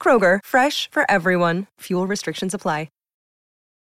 [0.00, 1.66] Kroger, fresh for everyone.
[1.80, 2.88] Fuel restrictions apply.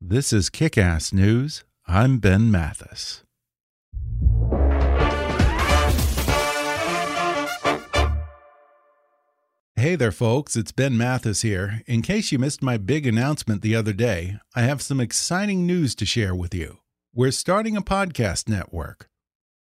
[0.00, 1.64] This is Kick Ass News.
[1.88, 3.22] I'm Ben Mathis.
[9.74, 10.54] Hey there, folks.
[10.54, 11.80] It's Ben Mathis here.
[11.86, 15.94] In case you missed my big announcement the other day, I have some exciting news
[15.94, 16.76] to share with you.
[17.14, 19.08] We're starting a podcast network.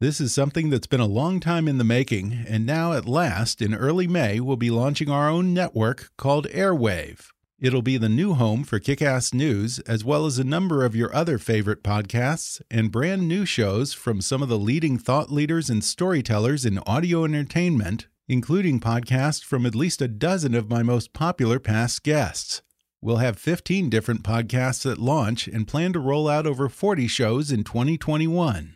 [0.01, 3.61] This is something that's been a long time in the making, and now at last,
[3.61, 7.29] in early May, we'll be launching our own network called Airwave.
[7.61, 11.16] It'll be the new home for Kickass News, as well as a number of your
[11.16, 15.81] other favorite podcasts and brand new shows from some of the leading thought leaders and
[15.81, 21.57] storytellers in audio entertainment, including podcasts from at least a dozen of my most popular
[21.57, 22.61] past guests.
[23.01, 27.49] We'll have 15 different podcasts at launch and plan to roll out over 40 shows
[27.49, 28.75] in 2021.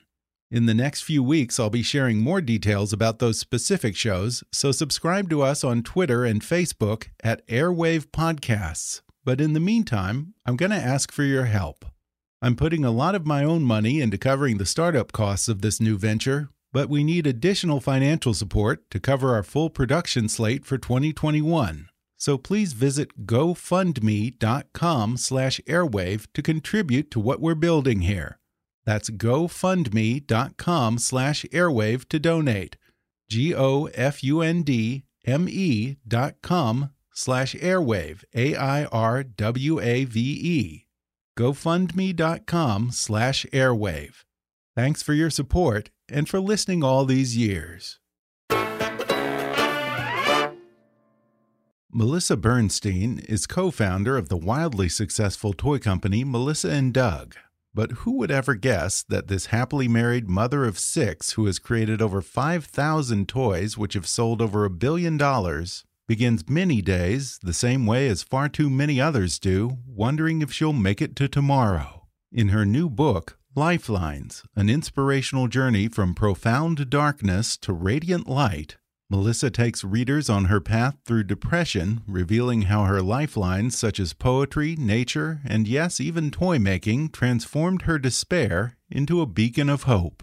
[0.52, 4.72] In the next few weeks, I'll be sharing more details about those specific shows, so
[4.72, 9.02] subscribe to us on Twitter and Facebook at Airwave Podcasts.
[9.24, 11.86] But in the meantime, I'm going to ask for your help.
[12.42, 15.80] I'm putting a lot of my own money into covering the startup costs of this
[15.80, 20.80] new venture, but we need additional financial support to cover our full production slate for
[20.80, 21.90] 2021.
[22.18, 28.39] So please visit gofundme.com/airwave to contribute to what we're building here.
[28.90, 32.76] That's gofundme.com slash airwave to donate.
[33.30, 38.24] G O F U N D M E dot com slash airwave.
[38.34, 40.88] A I R W A V E.
[41.38, 44.24] GoFundMe.com slash airwave.
[44.76, 48.00] Thanks for your support and for listening all these years.
[51.94, 57.36] Melissa Bernstein is co founder of the wildly successful toy company Melissa and Doug.
[57.80, 62.02] But who would ever guess that this happily married mother of six, who has created
[62.02, 67.86] over 5,000 toys which have sold over a billion dollars, begins many days the same
[67.86, 72.06] way as far too many others do, wondering if she'll make it to tomorrow?
[72.34, 78.76] In her new book, Lifelines An Inspirational Journey from Profound Darkness to Radiant Light,
[79.12, 84.76] Melissa takes readers on her path through depression, revealing how her lifelines such as poetry,
[84.76, 90.22] nature, and yes, even toy making transformed her despair into a beacon of hope.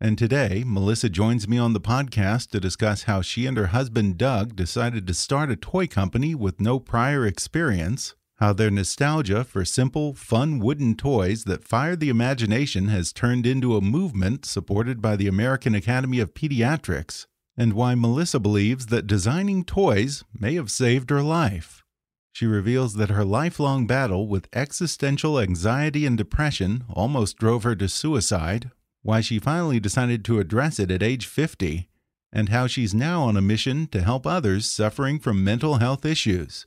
[0.00, 4.16] And today, Melissa joins me on the podcast to discuss how she and her husband
[4.16, 9.64] Doug decided to start a toy company with no prior experience, how their nostalgia for
[9.64, 15.16] simple, fun wooden toys that fire the imagination has turned into a movement supported by
[15.16, 21.10] the American Academy of Pediatrics and why Melissa believes that designing toys may have saved
[21.10, 21.84] her life.
[22.32, 27.88] She reveals that her lifelong battle with existential anxiety and depression almost drove her to
[27.88, 28.70] suicide,
[29.02, 31.88] why she finally decided to address it at age 50,
[32.32, 36.64] and how she's now on a mission to help others suffering from mental health issues.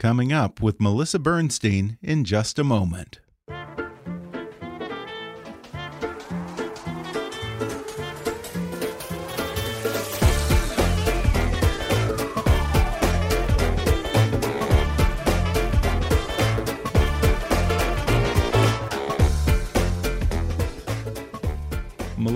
[0.00, 3.20] Coming up with Melissa Bernstein in just a moment.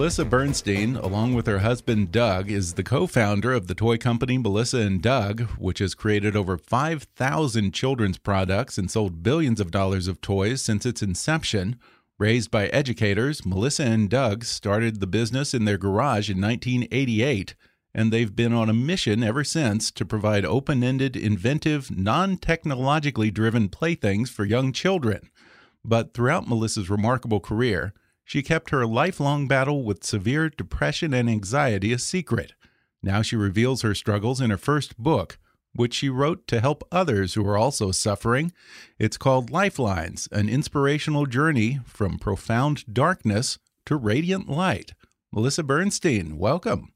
[0.09, 4.39] Melissa Bernstein, along with her husband Doug, is the co founder of the toy company
[4.39, 10.09] Melissa and Doug, which has created over 5,000 children's products and sold billions of dollars
[10.09, 11.77] of toys since its inception.
[12.17, 17.55] Raised by educators, Melissa and Doug started the business in their garage in 1988,
[17.93, 23.31] and they've been on a mission ever since to provide open ended, inventive, non technologically
[23.31, 25.29] driven playthings for young children.
[25.85, 27.93] But throughout Melissa's remarkable career,
[28.29, 32.53] she kept her lifelong battle with severe depression and anxiety a secret.
[33.03, 35.39] Now she reveals her struggles in her first book,
[35.75, 38.53] which she wrote to help others who are also suffering.
[38.99, 44.93] It's called Lifelines An Inspirational Journey from Profound Darkness to Radiant Light.
[45.33, 46.93] Melissa Bernstein, welcome.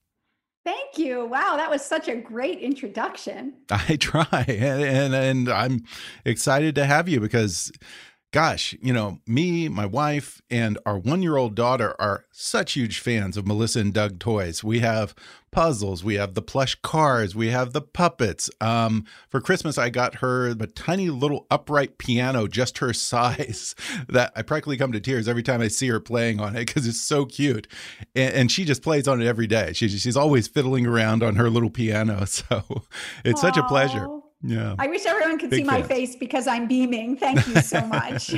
[0.66, 1.24] Thank you.
[1.24, 3.54] Wow, that was such a great introduction.
[3.70, 5.84] I try, and, and, and I'm
[6.26, 7.72] excited to have you because
[8.32, 12.98] gosh, you know, me, my wife, and our one year old daughter are such huge
[12.98, 14.64] fans of Melissa and Doug toys.
[14.64, 15.14] We have
[15.52, 18.50] puzzles, we have the plush cars, we have the puppets.
[18.60, 23.74] Um, for Christmas, I got her a tiny little upright piano, just her size,
[24.08, 26.86] that I practically come to tears every time I see her playing on it because
[26.86, 27.68] it's so cute.
[28.16, 29.72] And, and, she just plays on it every day.
[29.74, 32.24] She, she's always fiddling around on her little piano.
[32.32, 32.82] So
[33.24, 33.42] it's Aww.
[33.42, 34.08] such a pleasure.
[34.42, 34.74] Yeah.
[34.78, 37.16] I wish everyone could Big see my face because I'm beaming.
[37.16, 38.34] Thank you so much.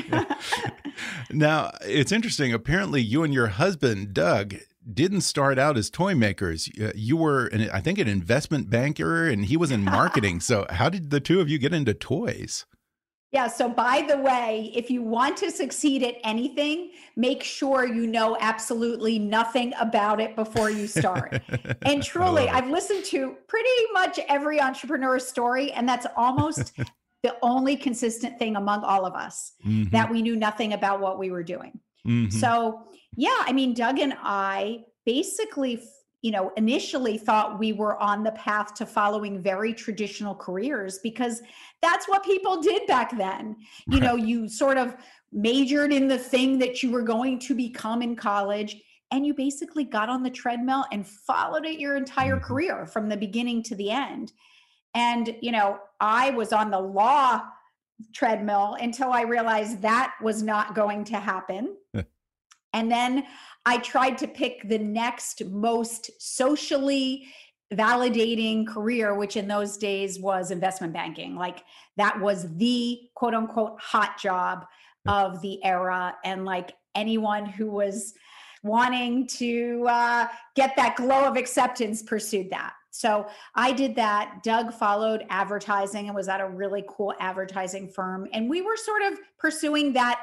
[1.31, 2.53] now, it's interesting.
[2.53, 4.55] Apparently, you and your husband, Doug,
[4.93, 6.69] didn't start out as toy makers.
[6.81, 10.41] Uh, you were, an, I think, an investment banker, and he was in marketing.
[10.41, 12.67] so, how did the two of you get into toys?
[13.35, 13.49] Yeah.
[13.49, 18.37] So, by the way, if you want to succeed at anything, make sure you know
[18.39, 21.43] absolutely nothing about it before you start.
[21.83, 26.75] and truly, I've listened to pretty much every entrepreneur's story, and that's almost
[27.25, 29.91] the only consistent thing among all of us mm-hmm.
[29.91, 31.81] that we knew nothing about what we were doing.
[32.07, 32.39] Mm-hmm.
[32.39, 32.85] So,
[33.17, 35.83] yeah, I mean, Doug and I basically
[36.25, 41.43] you know, initially thought we were on the path to following very traditional careers because
[41.83, 43.55] that's what people did back then.
[43.89, 44.97] You know, you sort of
[45.33, 48.81] majored in the thing that you were going to become in college
[49.11, 52.47] and you basically got on the treadmill and followed it your entire mm-hmm.
[52.47, 54.33] career from the beginning to the end.
[54.95, 57.43] And, you know, I was on the law
[58.15, 61.77] treadmill until I realized that was not going to happen.
[62.75, 63.25] And then
[63.65, 67.29] I tried to pick the next most socially
[67.73, 71.37] validating career, which in those days was investment banking.
[71.37, 71.65] Like
[71.97, 74.67] that was the quote unquote hot job
[75.07, 76.15] of the era.
[76.25, 78.15] And like anyone who was
[78.63, 82.73] wanting to uh, get that glow of acceptance pursued that.
[82.91, 84.43] So I did that.
[84.43, 88.29] Doug followed advertising and was at a really cool advertising firm.
[88.33, 90.21] And we were sort of pursuing that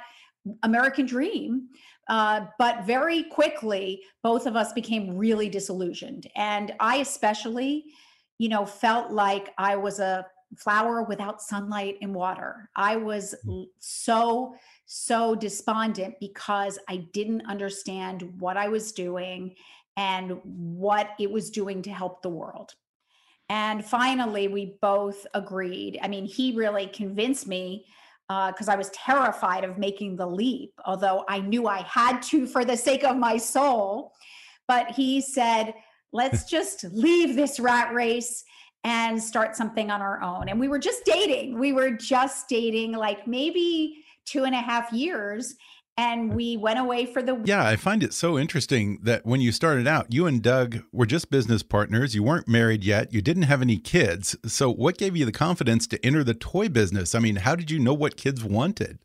[0.63, 1.67] American dream.
[2.11, 6.27] Uh, but very quickly, both of us became really disillusioned.
[6.35, 7.85] And I, especially,
[8.37, 10.25] you know, felt like I was a
[10.57, 12.69] flower without sunlight and water.
[12.75, 13.63] I was mm.
[13.79, 14.55] so,
[14.85, 19.55] so despondent because I didn't understand what I was doing
[19.95, 22.73] and what it was doing to help the world.
[23.47, 25.97] And finally, we both agreed.
[26.01, 27.85] I mean, he really convinced me
[28.49, 32.45] because uh, I was terrified of making the leap, although I knew I had to
[32.45, 34.13] for the sake of my soul.
[34.67, 35.73] But he said,
[36.13, 38.43] let's just leave this rat race
[38.83, 40.49] and start something on our own.
[40.49, 41.59] And we were just dating.
[41.59, 45.55] We were just dating like maybe two and a half years
[45.97, 49.51] and we went away for the yeah i find it so interesting that when you
[49.51, 52.13] started out you and doug were just business partners.
[52.13, 53.13] You weren't married yet.
[53.13, 54.35] You didn't have any kids.
[54.45, 57.15] So what gave you the confidence to enter the toy business?
[57.15, 58.99] I mean how did you know what kids wanted?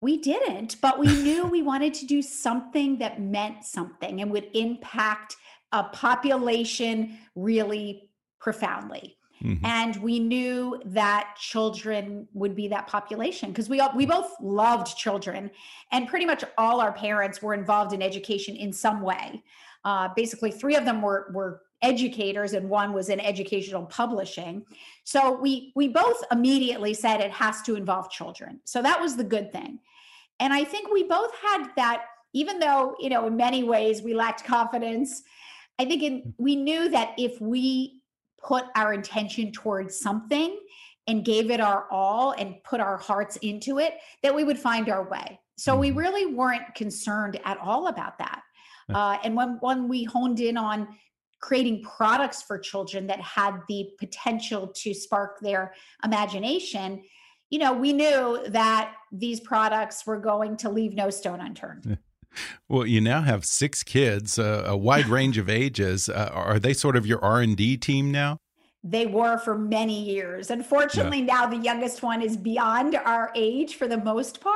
[0.00, 4.48] We didn't but we knew we wanted to do something that meant something and would
[4.54, 5.36] impact
[5.72, 8.10] a population really
[8.40, 9.64] profoundly Mm-hmm.
[9.64, 14.96] And we knew that children would be that population because we all, we both loved
[14.96, 15.50] children,
[15.90, 19.42] and pretty much all our parents were involved in education in some way.
[19.84, 24.64] Uh, basically, three of them were were educators, and one was in educational publishing.
[25.02, 28.60] So we we both immediately said it has to involve children.
[28.64, 29.80] So that was the good thing,
[30.38, 32.04] and I think we both had that.
[32.32, 35.22] Even though you know, in many ways we lacked confidence,
[35.80, 36.34] I think in, mm.
[36.38, 38.01] we knew that if we
[38.44, 40.58] put our intention towards something
[41.06, 44.88] and gave it our all and put our hearts into it, that we would find
[44.88, 45.38] our way.
[45.56, 45.98] So we mm-hmm.
[45.98, 48.42] really weren't concerned at all about that.
[48.92, 50.88] Uh, and when when we honed in on
[51.40, 57.02] creating products for children that had the potential to spark their imagination,
[57.50, 61.98] you know, we knew that these products were going to leave no stone unturned.
[62.68, 66.08] Well, you now have six kids, uh, a wide range of ages.
[66.08, 68.38] Uh, are they sort of your R and D team now?
[68.84, 70.50] They were for many years.
[70.50, 71.34] Unfortunately, yeah.
[71.34, 74.54] now the youngest one is beyond our age for the most part.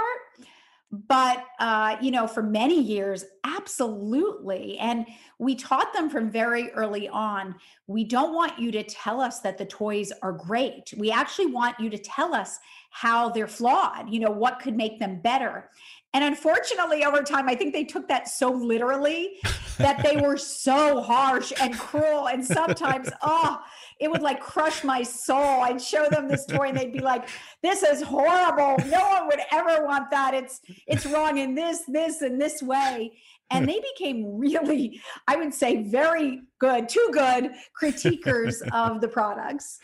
[0.90, 3.24] But uh, you know, for many years,
[3.66, 4.78] Absolutely.
[4.78, 5.06] And
[5.38, 7.54] we taught them from very early on
[7.86, 10.92] we don't want you to tell us that the toys are great.
[10.96, 12.58] We actually want you to tell us
[12.90, 15.70] how they're flawed, you know, what could make them better.
[16.14, 19.36] And unfortunately, over time, I think they took that so literally
[19.78, 22.28] that they were so harsh and cruel.
[22.28, 23.60] And sometimes, oh,
[24.00, 25.62] it would like crush my soul.
[25.62, 27.28] I'd show them this toy and they'd be like,
[27.62, 28.82] this is horrible.
[28.88, 30.32] No one would ever want that.
[30.32, 33.12] It's it's wrong in this, this, and this way
[33.50, 37.50] and they became really i would say very good too good
[37.80, 39.78] critiquers of the products.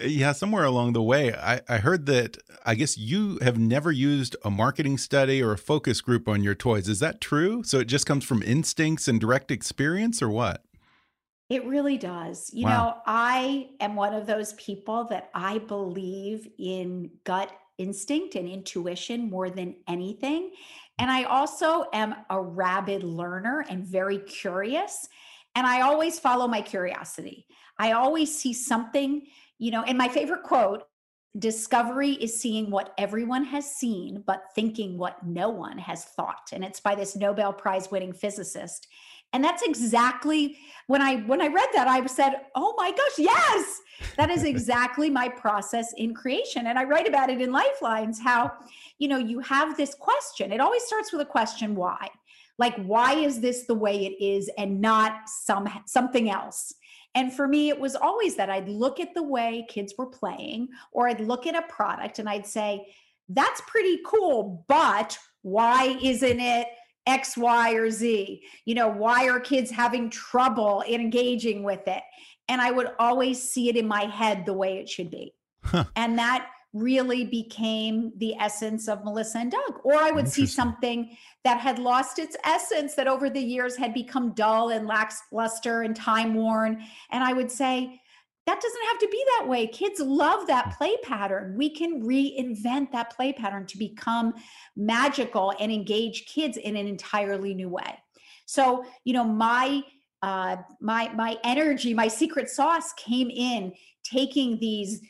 [0.00, 4.36] Yeah somewhere along the way I, I, heard that i guess you have never used
[4.44, 6.88] a marketing study or a focus group on your toys.
[6.88, 7.62] Is that true?
[7.62, 10.62] So it just comes from instincts and direct experience or what?
[11.48, 12.50] It really does.
[12.52, 12.70] You wow.
[12.70, 19.28] know i am one of those people that i believe in gut instinct and intuition
[19.28, 20.50] more than anything
[20.98, 25.08] and I also am a rabid learner and very curious.
[25.54, 27.46] And I always follow my curiosity.
[27.78, 29.22] I always see something,
[29.58, 30.84] you know, and my favorite quote
[31.38, 36.48] discovery is seeing what everyone has seen, but thinking what no one has thought.
[36.52, 38.86] And it's by this Nobel Prize winning physicist.
[39.32, 43.80] And that's exactly when I when I read that I said, "Oh my gosh, yes.
[44.16, 48.52] That is exactly my process in creation." And I write about it in Lifelines how,
[48.98, 50.52] you know, you have this question.
[50.52, 52.08] It always starts with a question why?
[52.58, 56.74] Like why is this the way it is and not some something else?
[57.14, 60.68] And for me, it was always that I'd look at the way kids were playing,
[60.92, 62.86] or I'd look at a product and I'd say,
[63.30, 66.68] that's pretty cool, but why isn't it
[67.06, 68.42] X, Y, or Z?
[68.66, 72.02] You know, why are kids having trouble engaging with it?
[72.48, 75.34] And I would always see it in my head the way it should be.
[75.62, 75.84] Huh.
[75.96, 79.80] And that really became the essence of Melissa and Doug.
[79.82, 83.94] Or I would see something that had lost its essence, that over the years had
[83.94, 86.82] become dull and lackluster and time worn.
[87.10, 88.00] And I would say,
[88.46, 89.66] that doesn't have to be that way.
[89.66, 90.76] Kids love that mm.
[90.76, 91.56] play pattern.
[91.56, 94.34] We can reinvent that play pattern to become
[94.76, 97.98] magical and engage kids in an entirely new way.
[98.44, 99.82] So, you know, my
[100.22, 103.72] uh, my my energy, my secret sauce came in
[104.04, 105.00] taking these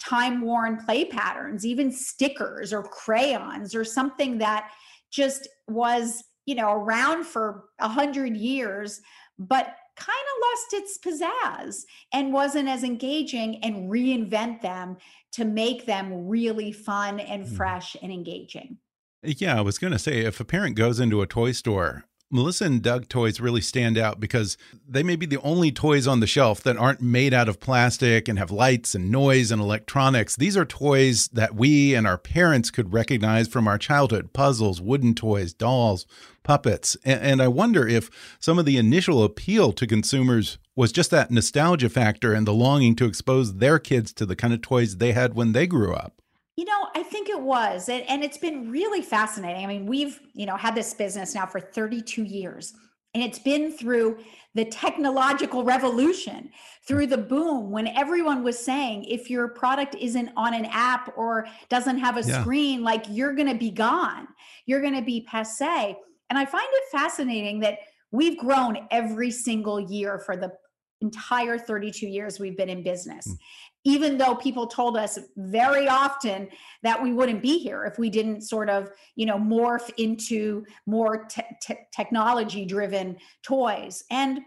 [0.00, 4.70] time worn play patterns, even stickers or crayons or something that
[5.10, 9.00] just was you know around for a hundred years,
[9.38, 14.96] but kind of lost its pizzazz and wasn't as engaging and reinvent them
[15.32, 17.54] to make them really fun and hmm.
[17.54, 18.76] fresh and engaging.
[19.22, 22.64] Yeah, I was going to say if a parent goes into a toy store Melissa
[22.64, 26.26] and Doug toys really stand out because they may be the only toys on the
[26.26, 30.34] shelf that aren't made out of plastic and have lights and noise and electronics.
[30.34, 35.14] These are toys that we and our parents could recognize from our childhood puzzles, wooden
[35.14, 36.06] toys, dolls,
[36.42, 36.96] puppets.
[37.04, 38.10] And, I wonder if
[38.40, 42.96] some of the initial appeal to consumers was just that nostalgia factor and the longing
[42.96, 46.20] to expose their kids to the kind of toys they had when they grew up.
[46.56, 47.88] You know, I think it was.
[47.88, 49.64] And, and it's been really fascinating.
[49.64, 52.72] I mean, we've, you know, had this business now for 32 years.
[53.12, 54.18] And it's been through
[54.54, 56.50] the technological revolution,
[56.86, 61.46] through the boom when everyone was saying, if your product isn't on an app or
[61.68, 62.40] doesn't have a yeah.
[62.40, 64.28] screen, like you're going to be gone,
[64.66, 65.96] you're going to be passe.
[66.30, 67.78] And I find it fascinating that
[68.10, 70.52] we've grown every single year for the
[71.00, 73.28] entire 32 years we've been in business.
[73.28, 73.38] Mm
[73.84, 76.48] even though people told us very often
[76.82, 81.24] that we wouldn't be here if we didn't sort of you know morph into more
[81.26, 84.04] te- te- technology driven toys.
[84.10, 84.40] And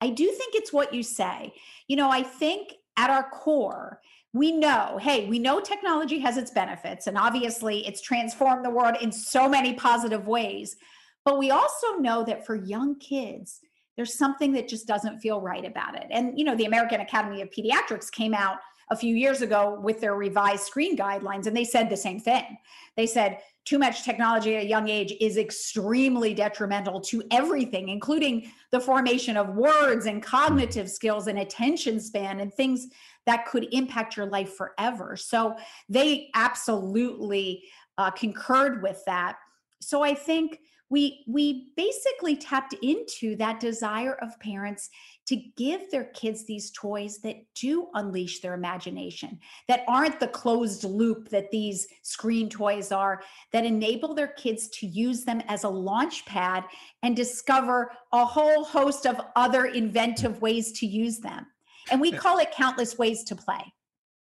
[0.00, 1.52] i do think it's what you say.
[1.88, 4.00] You know i think at our core
[4.32, 8.96] we know hey we know technology has its benefits and obviously it's transformed the world
[9.00, 10.76] in so many positive ways.
[11.24, 13.60] But we also know that for young kids
[13.96, 16.06] there's something that just doesn't feel right about it.
[16.10, 18.58] And, you know, the American Academy of Pediatrics came out
[18.90, 22.56] a few years ago with their revised screen guidelines, and they said the same thing.
[22.96, 28.52] They said too much technology at a young age is extremely detrimental to everything, including
[28.70, 32.86] the formation of words and cognitive skills and attention span and things
[33.24, 35.16] that could impact your life forever.
[35.16, 35.56] So
[35.88, 37.64] they absolutely
[37.98, 39.36] uh, concurred with that.
[39.80, 44.88] So I think we we basically tapped into that desire of parents
[45.26, 50.84] to give their kids these toys that do unleash their imagination that aren't the closed
[50.84, 55.68] loop that these screen toys are that enable their kids to use them as a
[55.68, 56.64] launch pad
[57.02, 61.46] and discover a whole host of other inventive ways to use them.
[61.90, 63.72] And we call it countless ways to play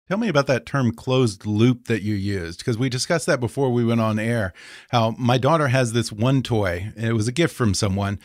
[0.09, 3.71] Tell me about that term closed loop that you used, because we discussed that before
[3.71, 4.55] we went on air.
[4.91, 8.19] How my daughter has this one toy, it was a gift from someone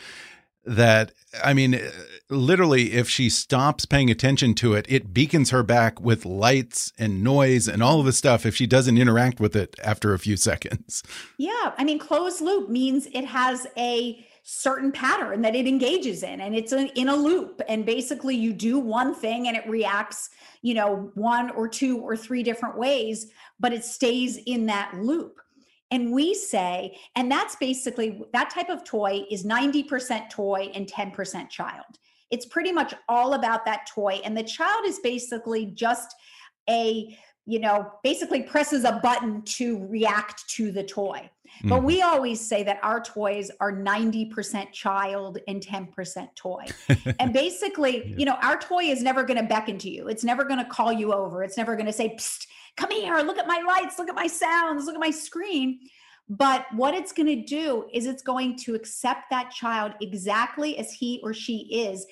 [0.64, 1.12] that,
[1.44, 1.78] I mean,
[2.30, 7.22] literally, if she stops paying attention to it, it beacons her back with lights and
[7.22, 10.36] noise and all of the stuff if she doesn't interact with it after a few
[10.38, 11.02] seconds.
[11.36, 11.72] Yeah.
[11.76, 16.54] I mean, closed loop means it has a certain pattern that it engages in and
[16.54, 20.28] it's in a loop and basically you do one thing and it reacts
[20.60, 25.40] you know one or two or three different ways but it stays in that loop.
[25.90, 31.48] And we say and that's basically that type of toy is 90% toy and 10%
[31.48, 31.84] child.
[32.30, 36.14] It's pretty much all about that toy and the child is basically just
[36.68, 41.30] a you know basically presses a button to react to the toy
[41.62, 41.70] Mm.
[41.70, 46.64] But we always say that our toys are 90% child and 10% toy.
[47.18, 48.16] and basically, yeah.
[48.16, 50.08] you know, our toy is never going to beckon to you.
[50.08, 51.42] It's never going to call you over.
[51.42, 52.16] It's never going to say,
[52.76, 55.80] come here, look at my lights, look at my sounds, look at my screen.
[56.28, 60.90] But what it's going to do is it's going to accept that child exactly as
[60.90, 62.06] he or she is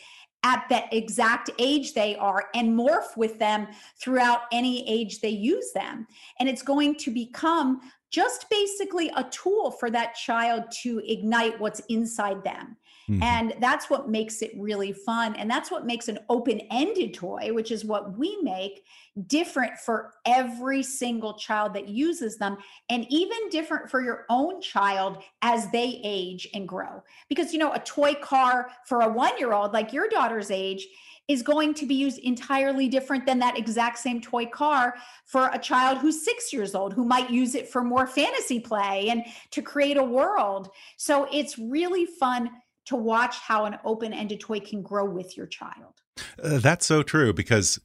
[0.45, 3.69] at that exact age they are and morph with them
[4.01, 6.07] throughout any age they use them.
[6.41, 7.81] And it's going to become
[8.13, 12.77] just basically a tool for that child to ignite what's inside them.
[13.11, 13.23] Mm-hmm.
[13.23, 15.35] And that's what makes it really fun.
[15.35, 18.85] And that's what makes an open ended toy, which is what we make,
[19.27, 22.59] different for every single child that uses them,
[22.91, 27.03] and even different for your own child as they age and grow.
[27.29, 30.87] Because, you know, a toy car for a one year old, like your daughter's age,
[31.29, 35.59] is going to be used entirely different than that exact same toy car for a
[35.59, 39.63] child who's six years old who might use it for more fantasy play and to
[39.63, 40.69] create a world.
[40.97, 42.51] So it's really fun
[42.87, 46.03] to watch how an open ended toy can grow with your child.
[46.43, 47.79] Uh, that's so true because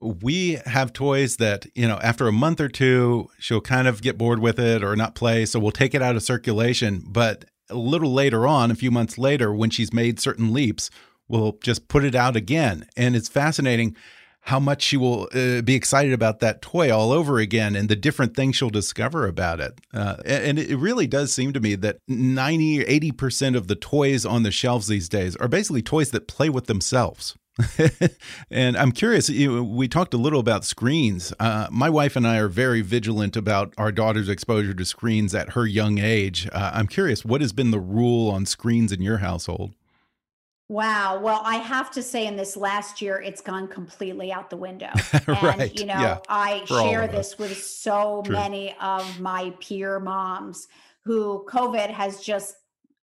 [0.00, 4.18] we have toys that, you know, after a month or two, she'll kind of get
[4.18, 5.44] bored with it or not play.
[5.44, 7.04] So we'll take it out of circulation.
[7.06, 10.90] But a little later on, a few months later, when she's made certain leaps,
[11.30, 12.86] will just put it out again.
[12.96, 13.96] And it's fascinating
[14.42, 17.96] how much she will uh, be excited about that toy all over again and the
[17.96, 19.78] different things she'll discover about it.
[19.92, 24.24] Uh, and it really does seem to me that 90 or 80% of the toys
[24.24, 27.36] on the shelves these days are basically toys that play with themselves.
[28.50, 31.34] and I'm curious, you we talked a little about screens.
[31.38, 35.50] Uh, my wife and I are very vigilant about our daughter's exposure to screens at
[35.50, 36.48] her young age.
[36.52, 39.74] Uh, I'm curious, what has been the rule on screens in your household?
[40.70, 41.18] Wow.
[41.18, 44.92] Well, I have to say, in this last year, it's gone completely out the window.
[45.26, 45.62] right.
[45.62, 46.18] And, you know, yeah.
[46.28, 48.36] I For share this with so True.
[48.36, 50.68] many of my peer moms
[51.04, 52.54] who COVID has just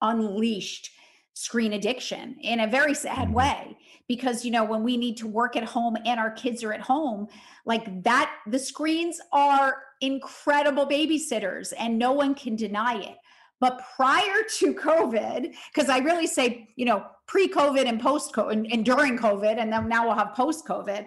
[0.01, 0.91] unleashed
[1.35, 3.35] screen addiction in a very sad mm-hmm.
[3.35, 3.79] way.
[4.09, 6.81] Because, you know, when we need to work at home and our kids are at
[6.81, 7.29] home,
[7.65, 13.19] like that, the screens are incredible babysitters and no one can deny it.
[13.63, 18.53] But prior to COVID, because I really say, you know, pre COVID and post COVID
[18.53, 21.07] and, and during COVID, and then now we'll have post COVID,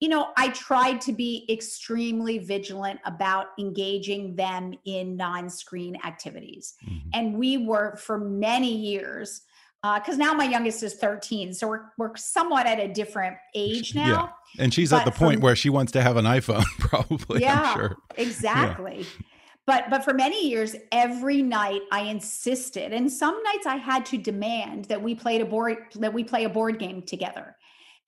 [0.00, 6.74] you know, I tried to be extremely vigilant about engaging them in non screen activities.
[6.84, 7.10] Mm-hmm.
[7.14, 9.42] And we were for many years,
[9.82, 13.94] because uh, now my youngest is 13 so we're, we're somewhat at a different age
[13.94, 14.64] now yeah.
[14.64, 17.74] and she's but at the point where she wants to have an iphone probably yeah
[17.74, 17.96] sure.
[18.16, 19.37] exactly yeah
[19.68, 24.16] but but for many years every night i insisted and some nights i had to
[24.16, 27.54] demand that we played a board that we play a board game together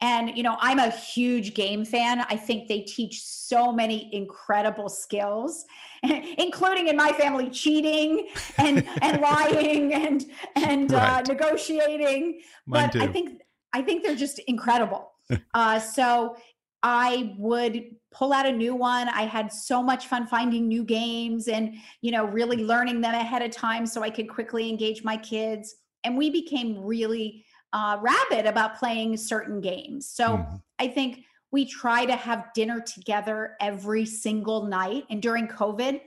[0.01, 4.89] and you know i'm a huge game fan i think they teach so many incredible
[4.89, 5.67] skills
[6.39, 10.25] including in my family cheating and and lying and
[10.57, 11.29] and uh, right.
[11.29, 13.03] uh, negotiating Mine but too.
[13.03, 13.43] i think
[13.75, 15.13] i think they're just incredible
[15.55, 16.37] uh, so
[16.83, 19.09] I would pull out a new one.
[19.09, 23.43] I had so much fun finding new games and, you know, really learning them ahead
[23.43, 25.75] of time so I could quickly engage my kids.
[26.05, 30.09] And we became really uh, rabid about playing certain games.
[30.09, 30.57] So mm-hmm.
[30.79, 35.05] I think we try to have dinner together every single night.
[35.11, 36.01] And during COVID,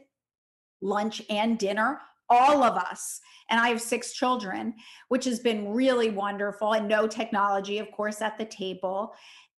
[0.82, 3.20] lunch and dinner, all of us.
[3.50, 4.74] And I have six children,
[5.10, 9.14] which has been really wonderful, and no technology, of course, at the table.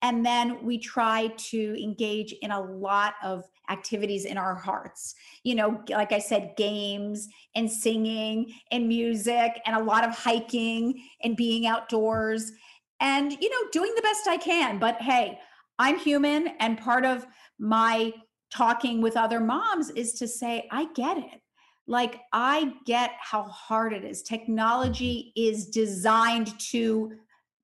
[0.05, 5.14] And then we try to engage in a lot of activities in our hearts.
[5.45, 11.03] You know, like I said, games and singing and music and a lot of hiking
[11.23, 12.53] and being outdoors
[13.01, 14.79] and, you know, doing the best I can.
[14.79, 15.38] But hey,
[15.79, 16.49] I'm human.
[16.61, 17.27] And part of
[17.59, 18.12] my
[18.53, 21.40] talking with other moms is to say, I get it.
[21.87, 24.23] Like, I get how hard it is.
[24.23, 27.12] Technology is designed to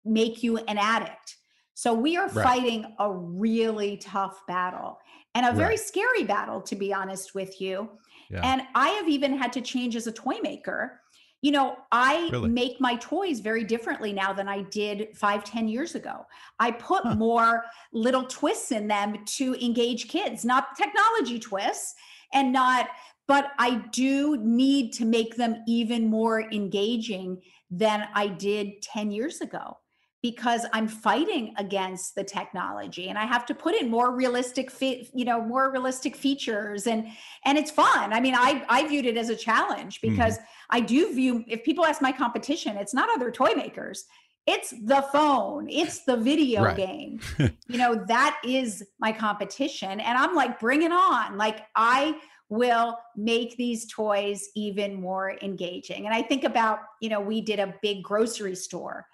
[0.07, 1.37] make you an addict
[1.81, 2.45] So we are right.
[2.45, 4.99] fighting a really tough battle
[5.35, 5.81] and a very right.
[5.81, 7.89] scary battle, to be honest with you.
[8.31, 8.43] Yeah.
[8.45, 11.01] And I have even had to change as a toy maker.
[11.41, 12.51] You know, I really?
[12.51, 16.27] make my toys very differently now than I did five, ten years ago.
[16.59, 17.15] I put huh.
[17.15, 17.65] more
[17.95, 21.95] little twists in them to engage kids, not technology twists
[22.35, 22.89] and not,
[23.27, 27.41] but I do need to make them even more engaging
[27.71, 29.79] than I did 10 years ago
[30.23, 35.09] because I'm fighting against the technology and I have to put in more realistic fit,
[35.15, 37.07] you know, more realistic features and
[37.45, 38.13] and it's fun.
[38.13, 40.77] I mean, I I viewed it as a challenge because mm-hmm.
[40.77, 44.05] I do view if people ask my competition, it's not other toy makers.
[44.47, 45.69] It's the phone.
[45.71, 46.77] It's the video right.
[46.77, 47.21] game.
[47.39, 51.39] you know, that is my competition and I'm like bring it on.
[51.39, 52.17] Like I
[52.51, 56.05] will make these toys even more engaging.
[56.05, 59.07] And I think about, you know, we did a big grocery store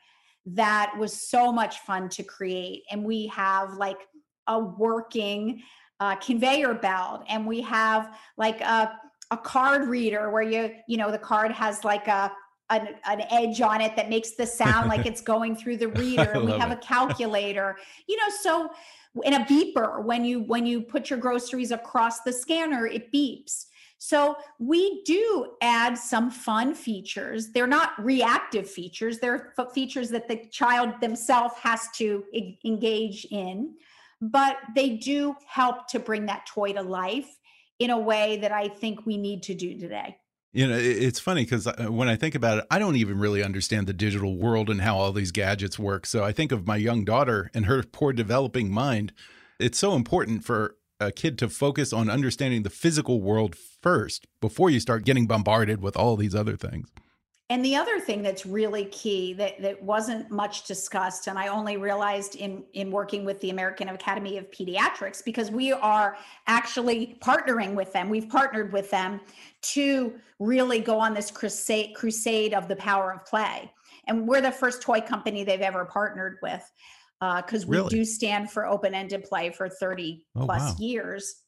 [0.47, 2.85] that was so much fun to create.
[2.91, 4.09] And we have like
[4.47, 5.63] a working
[5.99, 8.93] uh, conveyor belt, and we have like a,
[9.31, 12.33] a card reader where you, you know, the card has like a
[12.71, 16.33] an, an, edge on it that makes the sound like it's going through the reader
[16.33, 16.79] and we have it.
[16.79, 17.77] a calculator
[18.09, 18.71] you know so
[19.23, 23.67] in a beeper when you when you put your groceries across the scanner it beeps
[23.99, 27.51] so we do add some fun features.
[27.53, 32.25] They're not reactive features, they're features that the child themselves has to
[32.65, 33.75] engage in,
[34.21, 37.39] but they do help to bring that toy to life
[37.79, 40.17] in a way that I think we need to do today.
[40.53, 43.43] You know, it's funny because uh, when I think about it, I don't even really
[43.43, 46.07] understand the digital world and how all these gadgets work.
[46.07, 49.13] So I think of my young daughter and her poor developing mind.
[49.61, 54.71] It's so important for a kid to focus on understanding the physical world first before
[54.71, 56.89] you start getting bombarded with all these other things.
[57.49, 61.77] And the other thing that's really key that, that wasn't much discussed, and I only
[61.77, 66.17] realized in, in working with the American Academy of Pediatrics, because we are
[66.49, 68.09] actually partnering with them.
[68.09, 69.21] We've partnered with them
[69.63, 73.71] to really go on this crusade, crusade of the power of play.
[74.09, 76.69] And we're the first toy company they've ever partnered with
[77.21, 77.89] because uh, we really?
[77.89, 80.77] do stand for open-ended play for 30 oh, plus wow.
[80.79, 81.43] years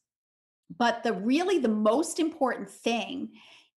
[0.77, 3.29] but the really the most important thing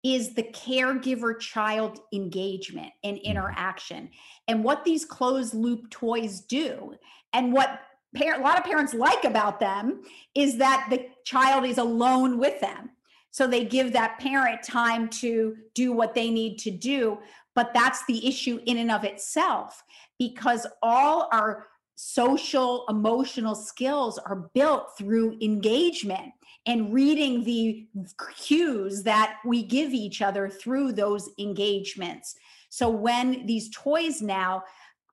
[0.04, 3.32] is the caregiver child engagement and mm-hmm.
[3.32, 4.10] interaction
[4.48, 6.94] and what these closed loop toys do
[7.34, 7.82] and what
[8.16, 10.02] par- a lot of parents like about them
[10.36, 12.90] is that the child is alone with them
[13.34, 17.18] so they give that parent time to do what they need to do
[17.54, 19.84] but that's the issue in and of itself
[20.18, 21.68] because all our
[22.04, 26.34] social emotional skills are built through engagement
[26.66, 27.88] and reading the
[28.36, 32.36] cues that we give each other through those engagements.
[32.70, 34.64] So when these toys now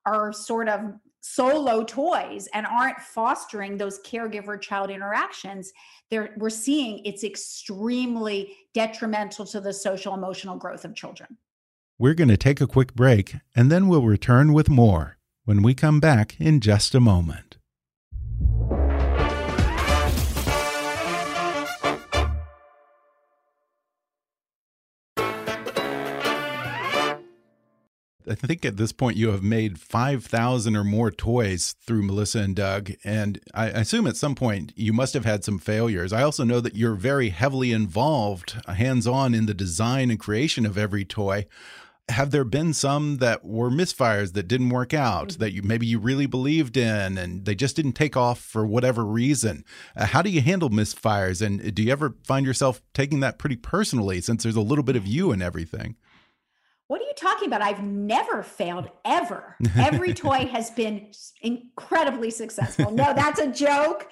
[0.07, 5.73] are sort of solo toys and aren't fostering those caregiver child interactions
[6.11, 11.37] there we're seeing it's extremely detrimental to the social emotional growth of children
[11.99, 15.18] we're going to take a quick break and then we'll return with more
[15.49, 17.57] when we come back in just a moment.
[28.29, 32.55] I think at this point you have made 5,000 or more toys through Melissa and
[32.55, 32.91] Doug.
[33.03, 36.13] And I assume at some point you must have had some failures.
[36.13, 40.67] I also know that you're very heavily involved, hands on in the design and creation
[40.67, 41.47] of every toy
[42.09, 45.41] have there been some that were misfires that didn't work out mm-hmm.
[45.41, 49.05] that you maybe you really believed in and they just didn't take off for whatever
[49.05, 49.65] reason
[49.97, 53.57] uh, how do you handle misfires and do you ever find yourself taking that pretty
[53.57, 55.97] personally since there's a little bit of you in everything
[56.89, 57.61] what are you talking about?
[57.61, 59.57] I've never failed ever.
[59.77, 61.09] Every toy has been
[61.43, 62.91] incredibly successful.
[62.91, 64.09] No, that's a joke.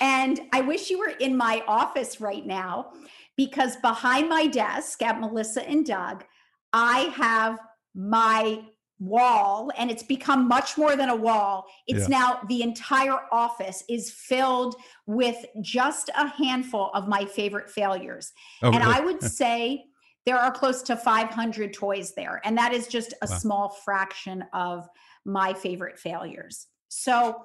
[0.00, 2.92] And I wish you were in my office right now
[3.36, 6.24] because behind my desk at Melissa and Doug,
[6.72, 7.58] I have
[7.94, 8.62] my
[9.00, 12.18] wall and it's become much more than a wall it's yeah.
[12.18, 18.30] now the entire office is filled with just a handful of my favorite failures
[18.62, 18.94] oh, and really?
[18.94, 19.82] i would say
[20.26, 23.38] there are close to 500 toys there and that is just a wow.
[23.38, 24.86] small fraction of
[25.24, 27.40] my favorite failures so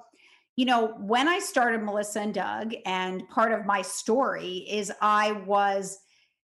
[0.56, 5.32] you know when i started melissa and doug and part of my story is i
[5.46, 5.98] was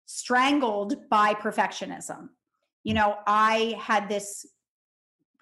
[0.05, 2.29] strangled by perfectionism
[2.89, 4.47] you know, I had this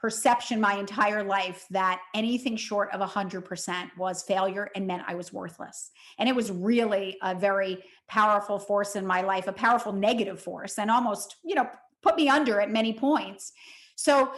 [0.02, 5.32] perception my entire life that anything short of 100% was failure and meant I was
[5.32, 5.92] worthless.
[6.20, 10.78] And it was really a very powerful force in my life, a powerful negative force,
[10.78, 11.70] and almost, you know,
[12.04, 13.54] put me under at many points.
[13.96, 14.34] So,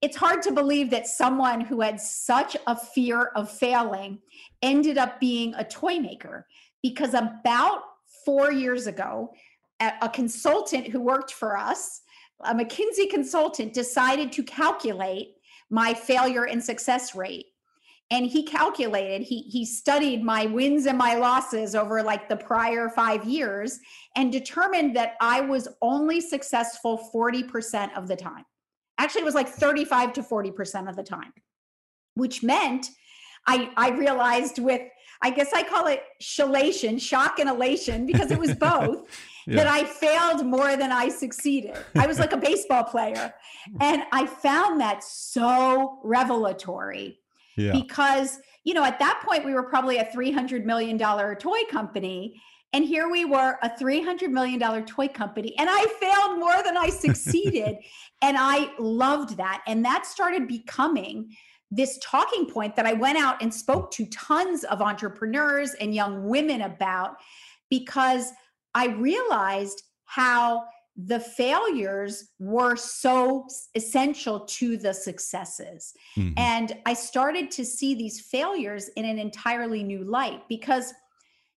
[0.00, 4.18] it's hard to believe that someone who had such a fear of failing
[4.60, 6.46] ended up being a toy maker
[6.80, 7.82] because about
[8.24, 9.32] four years ago,
[10.00, 12.02] a consultant who worked for us,
[12.44, 15.34] a McKinsey consultant, decided to calculate
[15.70, 17.46] my failure and success rate.
[18.10, 22.90] And he calculated, he, he studied my wins and my losses over like the prior
[22.90, 23.78] five years
[24.16, 28.44] and determined that I was only successful 40% of the time.
[28.98, 31.32] Actually, it was like 35 to 40% of the time,
[32.14, 32.90] which meant
[33.46, 34.82] I, I realized with,
[35.22, 39.08] I guess I call it shalation, shock and elation, because it was both.
[39.46, 39.56] Yeah.
[39.56, 41.76] That I failed more than I succeeded.
[41.96, 43.34] I was like a baseball player.
[43.80, 47.18] And I found that so revelatory
[47.56, 47.72] yeah.
[47.72, 52.40] because, you know, at that point, we were probably a $300 million toy company.
[52.72, 56.88] And here we were, a $300 million toy company, and I failed more than I
[56.88, 57.76] succeeded.
[58.22, 59.62] and I loved that.
[59.66, 61.36] And that started becoming
[61.70, 66.28] this talking point that I went out and spoke to tons of entrepreneurs and young
[66.28, 67.16] women about
[67.70, 68.30] because
[68.74, 70.64] I realized how
[70.96, 75.94] the failures were so essential to the successes.
[76.16, 76.34] Mm-hmm.
[76.36, 80.92] And I started to see these failures in an entirely new light because,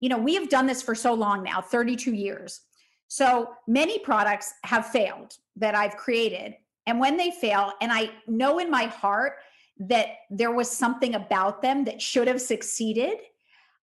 [0.00, 2.60] you know, we have done this for so long now 32 years.
[3.08, 6.54] So many products have failed that I've created.
[6.86, 9.34] And when they fail, and I know in my heart
[9.78, 13.18] that there was something about them that should have succeeded,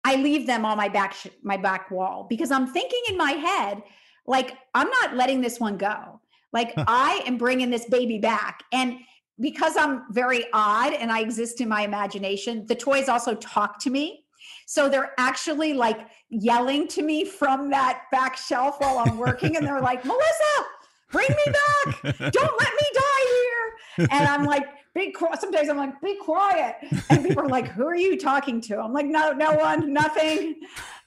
[0.03, 3.83] I leave them on my back my back wall because I'm thinking in my head,
[4.25, 6.19] like i'm not letting this one go.
[6.53, 8.63] Like i am bringing this baby back.
[8.71, 8.99] And
[9.39, 13.89] because i'm very odd and i exist in my imagination the toys also talk to
[13.89, 14.25] me.
[14.65, 19.65] So they're actually like yelling to me from that back shelf while i'm working and
[19.65, 20.65] they're like melissa
[21.11, 22.01] bring me back.
[22.31, 23.11] Don't let me die
[23.97, 25.39] and i'm like be quiet.
[25.39, 26.75] Sometimes I'm like, be quiet.
[27.10, 28.80] And people are like, who are you talking to?
[28.80, 30.56] I'm like, no, no one, nothing.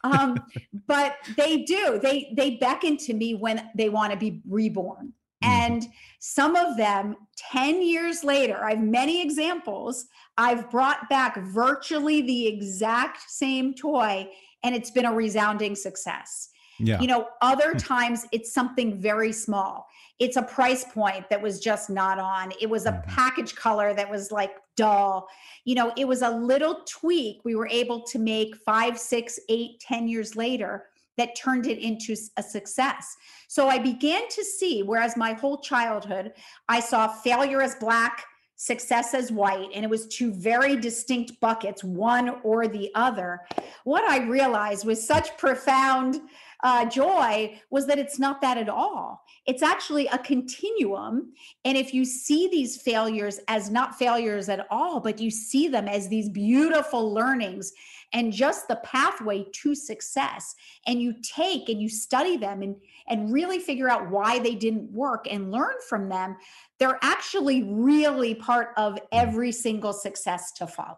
[0.04, 0.38] Um,
[0.86, 1.98] but they do.
[2.02, 5.12] They they beckon to me when they want to be reborn.
[5.42, 5.50] Mm-hmm.
[5.50, 5.86] And
[6.18, 7.16] some of them
[7.50, 10.06] 10 years later, I have many examples.
[10.38, 14.28] I've brought back virtually the exact same toy,
[14.62, 16.50] and it's been a resounding success.
[16.78, 17.00] Yeah.
[17.00, 17.78] You know, other hmm.
[17.78, 19.86] times it's something very small
[20.18, 23.10] it's a price point that was just not on it was a mm-hmm.
[23.10, 25.28] package color that was like dull
[25.64, 29.80] you know it was a little tweak we were able to make five six eight
[29.80, 33.16] ten years later that turned it into a success
[33.48, 36.32] so i began to see whereas my whole childhood
[36.68, 38.24] i saw failure as black
[38.56, 43.40] success as white and it was two very distinct buckets one or the other
[43.82, 46.20] what i realized with such profound
[46.64, 49.23] uh, joy was that it's not that at all.
[49.46, 51.32] It's actually a continuum.
[51.64, 55.86] And if you see these failures as not failures at all, but you see them
[55.86, 57.72] as these beautiful learnings
[58.12, 60.54] and just the pathway to success,
[60.86, 62.76] and you take and you study them and,
[63.08, 66.36] and really figure out why they didn't work and learn from them,
[66.78, 70.96] they're actually really part of every single success to follow.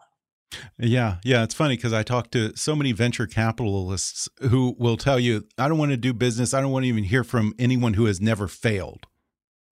[0.78, 5.18] Yeah, yeah, it's funny because I talk to so many venture capitalists who will tell
[5.18, 6.54] you, I don't want to do business.
[6.54, 9.06] I don't want to even hear from anyone who has never failed.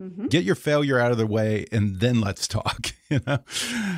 [0.03, 0.31] Mm -hmm.
[0.31, 2.81] Get your failure out of the way, and then let's talk.
[3.11, 3.39] You know,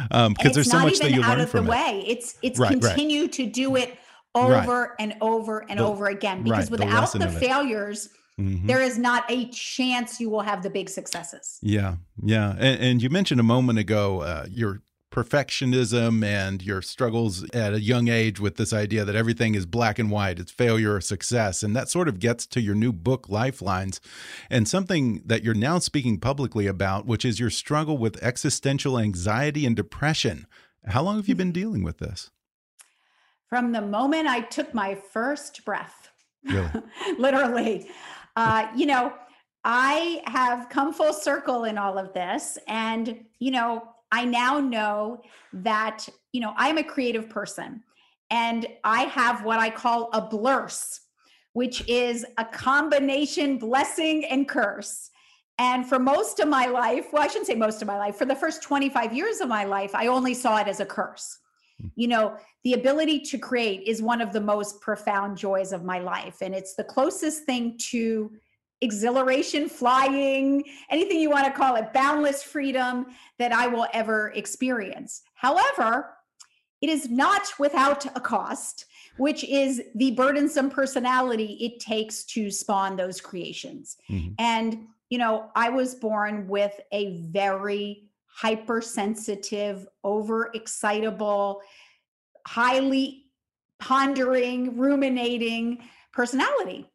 [0.08, 1.70] because um, there's so much that you learn from it.
[1.70, 2.04] way.
[2.06, 3.36] It's it's right, continue right.
[3.36, 3.98] to do it
[4.32, 4.90] over right.
[4.98, 6.42] and over and the, over again.
[6.42, 8.08] Because without the, the failures,
[8.38, 8.66] Mm -hmm.
[8.66, 11.58] there is not a chance you will have the big successes.
[11.60, 14.82] Yeah, yeah, and, and you mentioned a moment ago uh, your
[15.16, 19.98] perfectionism and your struggles at a young age with this idea that everything is black
[19.98, 21.62] and white, it's failure or success.
[21.62, 23.98] And that sort of gets to your new book, Lifelines,
[24.50, 29.64] and something that you're now speaking publicly about, which is your struggle with existential anxiety
[29.64, 30.46] and depression.
[30.84, 32.30] How long have you been dealing with this?
[33.48, 36.10] From the moment I took my first breath,
[36.44, 36.68] really?
[37.18, 37.88] literally.
[38.36, 39.14] Uh, you know,
[39.64, 42.58] I have come full circle in all of this.
[42.68, 45.20] And, you know, I now know
[45.52, 47.82] that, you know, I'm a creative person
[48.30, 51.00] and I have what I call a blurse,
[51.52, 55.10] which is a combination blessing and curse.
[55.58, 58.24] And for most of my life, well, I shouldn't say most of my life, for
[58.24, 61.38] the first 25 years of my life, I only saw it as a curse.
[61.78, 61.88] Hmm.
[61.94, 65.98] You know, the ability to create is one of the most profound joys of my
[65.98, 66.38] life.
[66.40, 68.32] And it's the closest thing to
[68.80, 73.06] exhilaration, flying, anything you want to call it, boundless freedom
[73.38, 75.22] that I will ever experience.
[75.34, 76.10] However,
[76.82, 78.84] it is not without a cost,
[79.16, 83.96] which is the burdensome personality it takes to spawn those creations.
[84.10, 84.34] Mm-hmm.
[84.38, 91.60] And, you know, I was born with a very hypersensitive, overexcitable,
[92.46, 93.24] highly
[93.78, 95.78] pondering, ruminating
[96.12, 96.90] personality.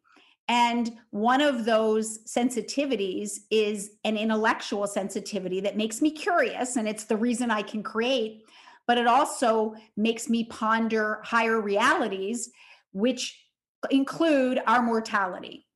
[0.52, 6.76] And one of those sensitivities is an intellectual sensitivity that makes me curious.
[6.76, 8.42] And it's the reason I can create,
[8.86, 12.50] but it also makes me ponder higher realities,
[12.92, 13.42] which
[13.90, 15.66] include our mortality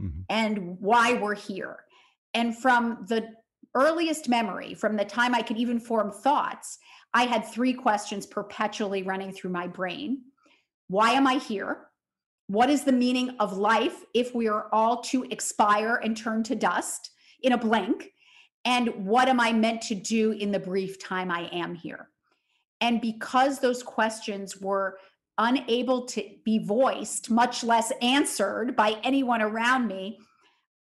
[0.00, 0.22] mm-hmm.
[0.28, 1.84] and why we're here.
[2.34, 3.28] And from the
[3.76, 6.80] earliest memory, from the time I could even form thoughts,
[7.12, 10.22] I had three questions perpetually running through my brain
[10.88, 11.86] Why am I here?
[12.46, 16.54] What is the meaning of life if we are all to expire and turn to
[16.54, 17.10] dust
[17.42, 18.12] in a blink?
[18.64, 22.08] And what am I meant to do in the brief time I am here?
[22.80, 24.98] And because those questions were
[25.38, 30.18] unable to be voiced, much less answered by anyone around me,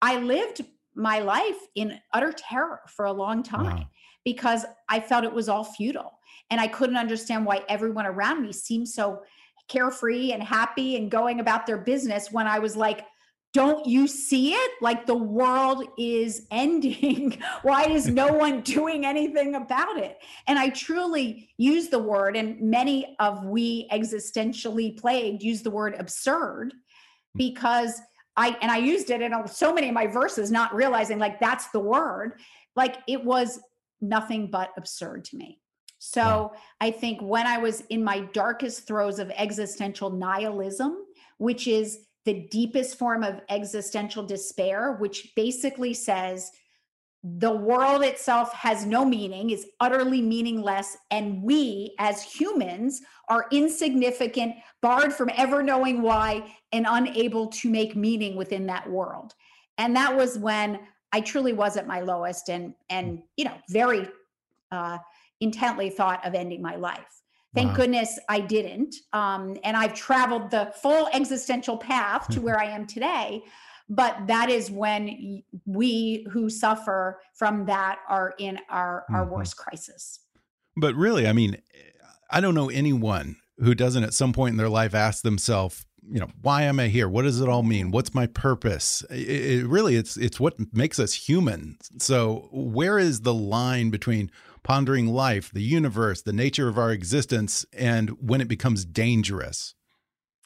[0.02, 3.88] I lived my life in utter terror for a long time wow.
[4.24, 6.20] because I felt it was all futile.
[6.50, 9.24] And I couldn't understand why everyone around me seemed so
[9.68, 13.06] carefree and happy and going about their business when I was like,
[13.54, 14.72] don't you see it?
[14.82, 17.42] Like the world is ending.
[17.62, 20.18] Why is no one doing anything about it?
[20.48, 25.96] And I truly use the word, and many of we existentially plagued use the word
[25.98, 27.38] absurd hmm.
[27.38, 28.02] because
[28.36, 31.70] I, and I used it in so many of my verses, not realizing like that's
[31.70, 32.40] the word.
[32.76, 33.60] Like it was
[34.02, 35.60] nothing but absurd to me.
[36.06, 36.60] So yeah.
[36.82, 40.98] I think when I was in my darkest throes of existential nihilism,
[41.38, 46.52] which is the deepest form of existential despair, which basically says
[47.24, 54.56] the world itself has no meaning, is utterly meaningless, and we as humans are insignificant,
[54.82, 59.34] barred from ever knowing why, and unable to make meaning within that world.
[59.78, 60.82] And that was when
[61.14, 64.10] I truly was at my lowest and and you know very
[64.70, 64.98] uh,
[65.44, 67.22] intently thought of ending my life.
[67.54, 67.76] Thank wow.
[67.76, 68.96] goodness I didn't.
[69.14, 73.44] Um, and I've traveled the full existential path to where I am today.
[73.90, 79.36] But that is when we who suffer from that are in our, our mm-hmm.
[79.36, 80.20] worst crisis.
[80.76, 81.58] But really, I mean,
[82.30, 86.20] I don't know anyone who doesn't at some point in their life ask themselves, you
[86.20, 87.08] know, why am I here?
[87.08, 87.92] What does it all mean?
[87.92, 89.04] What's my purpose?
[89.10, 91.78] It, it really, it's it's what makes us human.
[92.00, 94.32] So, where is the line between
[94.64, 99.76] pondering life, the universe, the nature of our existence, and when it becomes dangerous?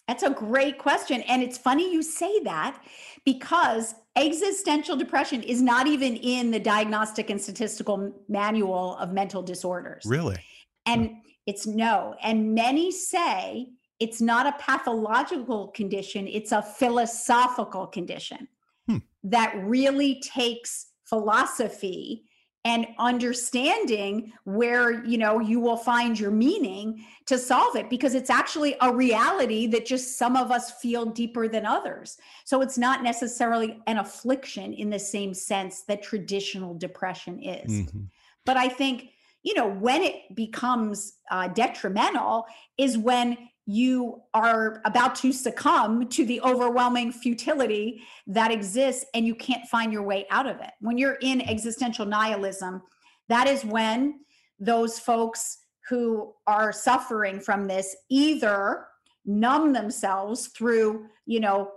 [0.08, 1.22] That's a great question.
[1.24, 2.82] And it's funny you say that
[3.26, 10.04] because existential depression is not even in the diagnostic and statistical manual of mental disorders.
[10.06, 10.38] Really?
[10.86, 12.16] And it's no.
[12.24, 13.68] And many say
[14.00, 18.48] it's not a pathological condition, it's a philosophical condition
[18.88, 18.98] hmm.
[19.24, 22.24] that really takes philosophy
[22.68, 28.30] and understanding where you know you will find your meaning to solve it because it's
[28.30, 33.04] actually a reality that just some of us feel deeper than others so it's not
[33.04, 38.02] necessarily an affliction in the same sense that traditional depression is mm-hmm.
[38.46, 39.12] but i think
[39.44, 42.46] you know when it becomes uh, detrimental
[42.78, 43.38] is when
[43.70, 49.92] you are about to succumb to the overwhelming futility that exists and you can't find
[49.92, 50.72] your way out of it.
[50.80, 52.82] When you're in existential nihilism,
[53.28, 54.22] that is when
[54.58, 55.58] those folks
[55.90, 58.88] who are suffering from this either
[59.26, 61.70] numb themselves through, you know,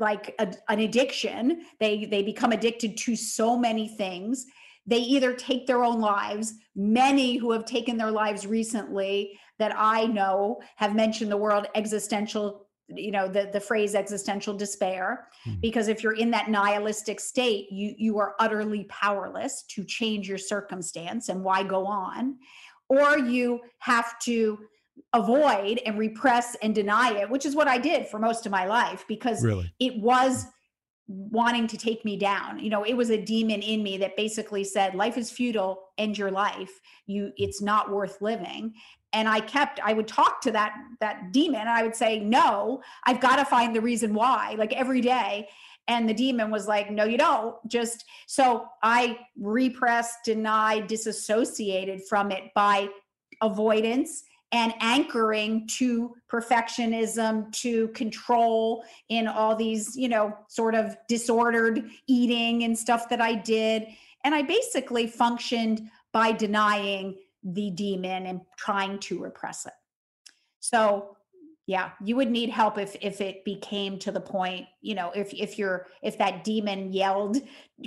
[0.00, 4.44] like a, an addiction, they they become addicted to so many things.
[4.86, 10.06] They either take their own lives, many who have taken their lives recently that I
[10.06, 15.28] know have mentioned the word existential you know the the phrase existential despair.
[15.46, 15.60] Mm-hmm.
[15.60, 20.38] because if you're in that nihilistic state you you are utterly powerless to change your
[20.38, 22.36] circumstance and why go on.
[22.88, 24.58] Or you have to
[25.12, 28.66] avoid and repress and deny it which is what I did for most of my
[28.66, 29.72] life because really?
[29.80, 30.46] it was
[31.08, 32.58] wanting to take me down.
[32.60, 35.82] You know it was a demon in me that basically said life is futile.
[35.98, 36.80] End your life.
[37.06, 38.74] You it's not worth living
[39.16, 42.82] and i kept i would talk to that that demon and i would say no
[43.04, 45.48] i've got to find the reason why like every day.
[45.88, 47.54] And the demon was like no you don't.
[47.68, 52.88] Just so i repressed denied disassociated from it by
[53.40, 61.88] avoidance and anchoring to perfectionism to control in all these you know sort of disordered
[62.08, 63.86] eating and stuff that i did.
[64.24, 67.14] And i basically functioned by denying
[67.46, 69.72] the demon and trying to repress it.
[70.60, 71.16] So
[71.66, 75.32] yeah you would need help if if it became to the point you know if
[75.34, 77.38] if you're if that demon yelled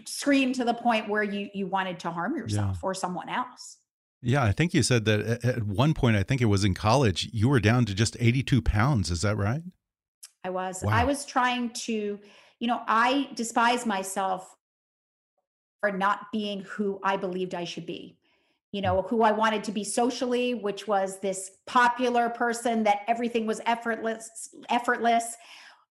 [0.06, 2.88] screamed to the point where you you wanted to harm yourself yeah.
[2.88, 3.78] or someone else
[4.22, 7.30] yeah i think you said that at one point i think it was in college
[7.32, 9.62] you were down to just 82 pounds is that right
[10.44, 10.92] i was wow.
[10.92, 12.20] i was trying to
[12.60, 14.56] you know i despise myself
[15.80, 18.19] for not being who i believed i should be
[18.72, 23.46] you know who i wanted to be socially which was this popular person that everything
[23.46, 25.36] was effortless effortless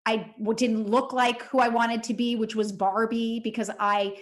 [0.05, 4.15] i didn't look like who i wanted to be which was barbie because i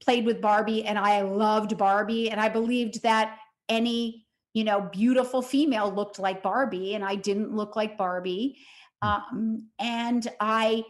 [0.00, 3.38] played with barbie and i loved barbie and i believed that
[3.68, 8.56] any you know beautiful female looked like barbie and i didn't look like barbie
[9.02, 9.08] hmm.
[9.08, 10.82] um, and i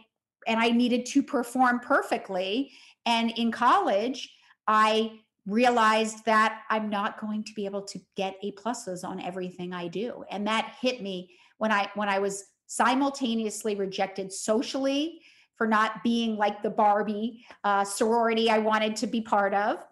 [0.47, 2.71] and i needed to perform perfectly
[3.05, 4.33] and in college
[4.67, 5.11] i
[5.47, 9.87] realized that I'm not going to be able to get A pluses on everything I
[9.87, 10.23] do.
[10.29, 15.21] And that hit me when I when I was simultaneously rejected socially
[15.55, 19.83] for not being like the Barbie uh, sorority I wanted to be part of.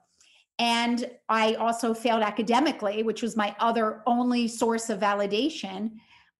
[0.59, 5.91] And I also failed academically, which was my other only source of validation.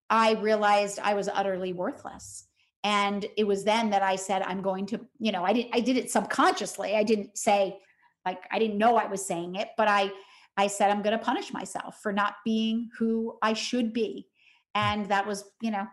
[0.09, 2.47] I realized I was utterly worthless.
[2.83, 5.79] And it was then that I said, I'm going to, you know, I did I
[5.79, 6.95] did it subconsciously.
[6.95, 7.79] I didn't say,
[8.25, 10.11] like I didn't know I was saying it, but I
[10.57, 14.27] I said I'm going to punish myself for not being who I should be.
[14.73, 15.87] And that was, you know,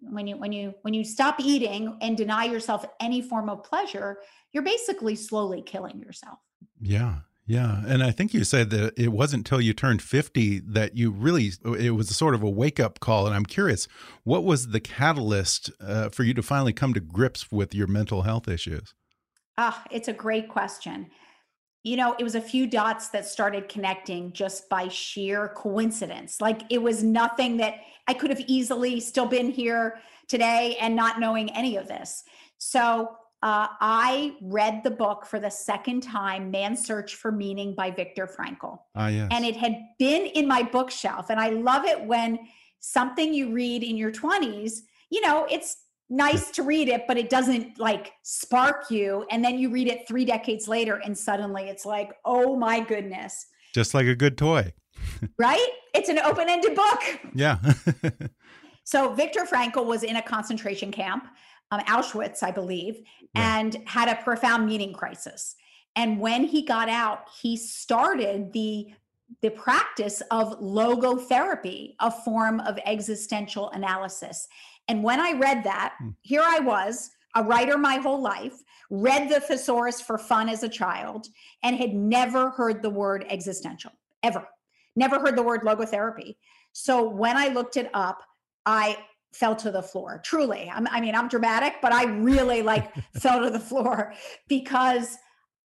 [0.00, 4.18] when you when you when you stop eating and deny yourself any form of pleasure,
[4.52, 6.38] you're basically slowly killing yourself.
[6.80, 7.20] Yeah.
[7.44, 11.10] Yeah, and I think you said that it wasn't until you turned 50 that you
[11.10, 13.88] really it was a sort of a wake-up call and I'm curious,
[14.22, 18.22] what was the catalyst uh, for you to finally come to grips with your mental
[18.22, 18.94] health issues?
[19.58, 21.10] Ah, it's a great question
[21.82, 26.40] you know, it was a few dots that started connecting just by sheer coincidence.
[26.40, 27.74] Like it was nothing that
[28.06, 32.22] I could have easily still been here today and not knowing any of this.
[32.58, 37.90] So uh, I read the book for the second time, Man's Search for Meaning by
[37.90, 38.78] Viktor Frankl.
[38.94, 39.28] Ah, yes.
[39.32, 41.30] And it had been in my bookshelf.
[41.30, 42.38] And I love it when
[42.78, 45.78] something you read in your 20s, you know, it's
[46.12, 49.26] nice to read it, but it doesn't like spark you.
[49.30, 53.46] And then you read it three decades later, and suddenly it's like, oh my goodness.
[53.74, 54.74] Just like a good toy.
[55.38, 55.68] right?
[55.94, 57.02] It's an open ended book.
[57.34, 57.58] Yeah.
[58.84, 61.26] so Viktor Frankl was in a concentration camp,
[61.70, 63.00] um, Auschwitz, I believe,
[63.34, 65.56] and had a profound meaning crisis.
[65.96, 68.92] And when he got out, he started the
[69.40, 74.46] the practice of logotherapy, a form of existential analysis.
[74.88, 76.10] And when I read that, hmm.
[76.22, 80.68] here I was, a writer my whole life, read the thesaurus for fun as a
[80.68, 81.28] child,
[81.62, 84.46] and had never heard the word existential, ever.
[84.94, 86.36] Never heard the word logotherapy.
[86.72, 88.22] So when I looked it up,
[88.66, 88.98] I
[89.32, 90.20] fell to the floor.
[90.22, 90.70] Truly.
[90.72, 94.12] I'm, i mean, I'm dramatic, but I really like fell to the floor
[94.48, 95.16] because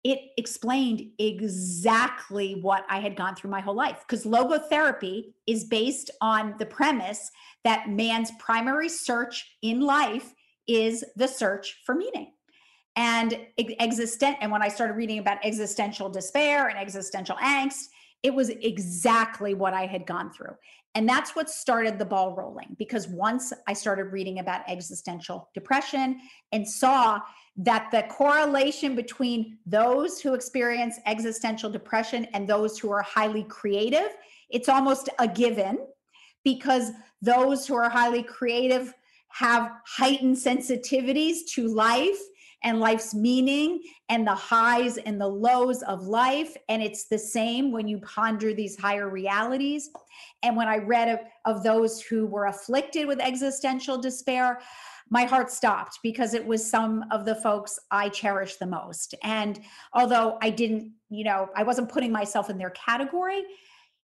[0.08, 4.06] it explained exactly what I had gone through my whole life.
[4.08, 7.30] Because logotherapy is based on the premise
[7.66, 10.34] that man's primary search in life
[10.66, 12.32] is the search for meaning
[12.96, 17.86] and existent and when i started reading about existential despair and existential angst
[18.22, 20.54] it was exactly what i had gone through
[20.94, 26.20] and that's what started the ball rolling because once i started reading about existential depression
[26.52, 27.22] and saw
[27.58, 34.10] that the correlation between those who experience existential depression and those who are highly creative
[34.50, 35.80] it's almost a given
[36.44, 36.92] because
[37.22, 38.94] those who are highly creative
[39.30, 42.20] have heightened sensitivities to life
[42.64, 46.56] and life's meaning and the highs and the lows of life.
[46.70, 49.92] And it's the same when you ponder these higher realities.
[50.42, 51.20] And when I read of,
[51.58, 54.60] of those who were afflicted with existential despair,
[55.10, 59.16] my heart stopped because it was some of the folks I cherish the most.
[59.24, 59.60] And
[59.94, 63.44] although I didn't, you know, I wasn't putting myself in their category,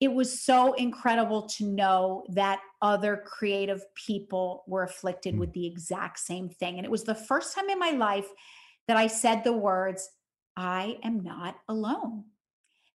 [0.00, 5.38] it was so incredible to know that other creative people were afflicted mm.
[5.38, 6.76] with the exact same thing.
[6.76, 8.28] And it was the first time in my life
[8.86, 10.10] that I said the words,
[10.56, 12.24] I am not alone.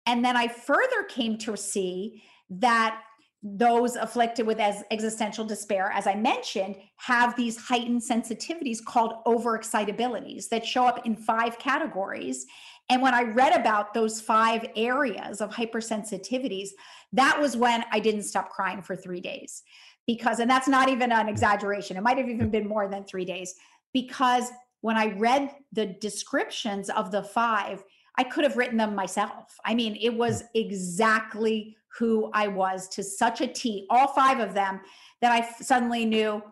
[0.06, 3.00] And then I further came to see that
[3.46, 10.48] those afflicted with as existential despair, as I mentioned, have these heightened sensitivities called overexcitabilities
[10.48, 12.46] that show up in five categories.
[12.88, 16.70] And when I read about those five areas of hypersensitivities,
[17.12, 19.62] that was when I didn't stop crying for three days.
[20.06, 23.26] Because, and that's not even an exaggeration, it might have even been more than three
[23.26, 23.54] days.
[23.92, 27.84] Because when I read the descriptions of the five,
[28.16, 29.58] I could have written them myself.
[29.64, 30.46] I mean, it was hmm.
[30.54, 34.80] exactly who I was to such a T, all five of them,
[35.20, 36.42] that I suddenly knew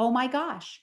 [0.00, 0.80] oh my gosh,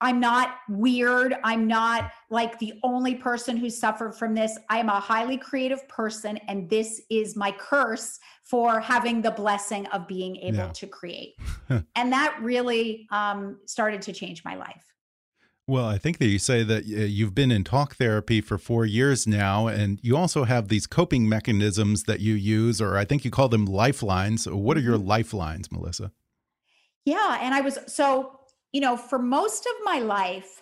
[0.00, 1.34] I'm not weird.
[1.44, 4.58] I'm not like the only person who suffered from this.
[4.68, 9.86] I am a highly creative person, and this is my curse for having the blessing
[9.86, 10.72] of being able yeah.
[10.72, 11.34] to create.
[11.68, 14.93] and that really um, started to change my life.
[15.66, 19.26] Well, I think that you say that you've been in talk therapy for four years
[19.26, 23.30] now, and you also have these coping mechanisms that you use, or I think you
[23.30, 24.46] call them lifelines.
[24.46, 25.08] What are your mm-hmm.
[25.08, 26.12] lifelines, Melissa?
[27.06, 27.38] Yeah.
[27.40, 28.40] And I was so
[28.74, 30.60] you know, for most of my life,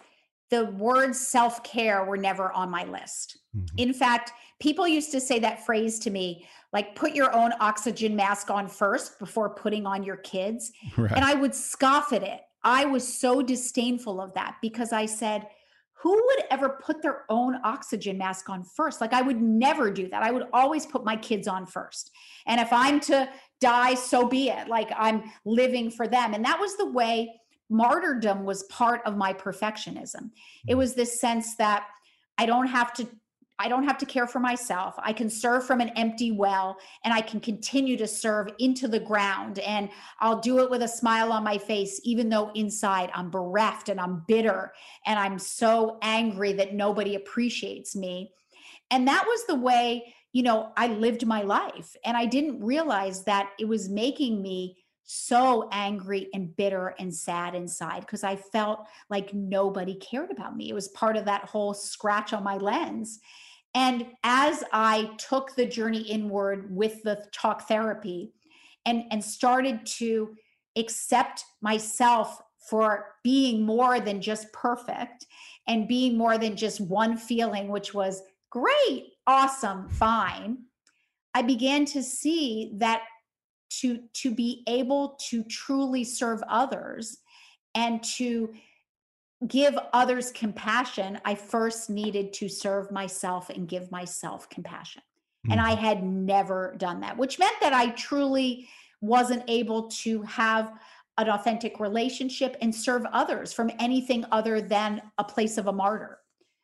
[0.50, 3.38] the words self care were never on my list.
[3.57, 3.78] Mm-hmm.
[3.78, 8.14] In fact, people used to say that phrase to me, like, put your own oxygen
[8.14, 10.72] mask on first before putting on your kids.
[10.98, 11.11] Right.
[11.11, 12.42] And I would scoff at it.
[12.64, 15.46] I was so disdainful of that because I said,
[15.94, 19.00] who would ever put their own oxygen mask on first?
[19.00, 20.22] Like, I would never do that.
[20.22, 22.10] I would always put my kids on first.
[22.46, 23.28] And if I'm to
[23.60, 24.66] die, so be it.
[24.66, 26.34] Like, I'm living for them.
[26.34, 27.32] And that was the way
[27.70, 30.30] martyrdom was part of my perfectionism.
[30.66, 30.78] It mm.
[30.78, 31.86] was this sense that
[32.36, 33.08] I don't have to
[33.62, 34.96] I don't have to care for myself.
[34.98, 38.98] I can serve from an empty well and I can continue to serve into the
[38.98, 39.60] ground.
[39.60, 39.88] And
[40.18, 44.00] I'll do it with a smile on my face, even though inside I'm bereft and
[44.00, 44.72] I'm bitter
[45.06, 48.32] and I'm so angry that nobody appreciates me.
[48.90, 51.94] And that was the way, you know, I lived my life.
[52.04, 57.54] And I didn't realize that it was making me so angry and bitter and sad
[57.54, 60.68] inside because I felt like nobody cared about me.
[60.68, 63.20] It was part of that whole scratch on my lens.
[63.74, 68.32] And as I took the journey inward with the talk therapy
[68.84, 70.34] and, and started to
[70.76, 75.26] accept myself for being more than just perfect
[75.66, 80.58] and being more than just one feeling, which was great, awesome, fine,
[81.34, 83.02] I began to see that
[83.80, 87.18] to to be able to truly serve others
[87.74, 88.52] and to
[89.49, 95.03] give others compassion i first needed to serve myself and give myself compassion
[95.45, 95.53] mm-hmm.
[95.53, 95.84] and i mm-hmm.
[95.84, 98.68] had never done that which meant that i truly
[99.01, 100.72] wasn't able to have
[101.18, 106.18] an authentic relationship and serve others from anything other than a place of a martyr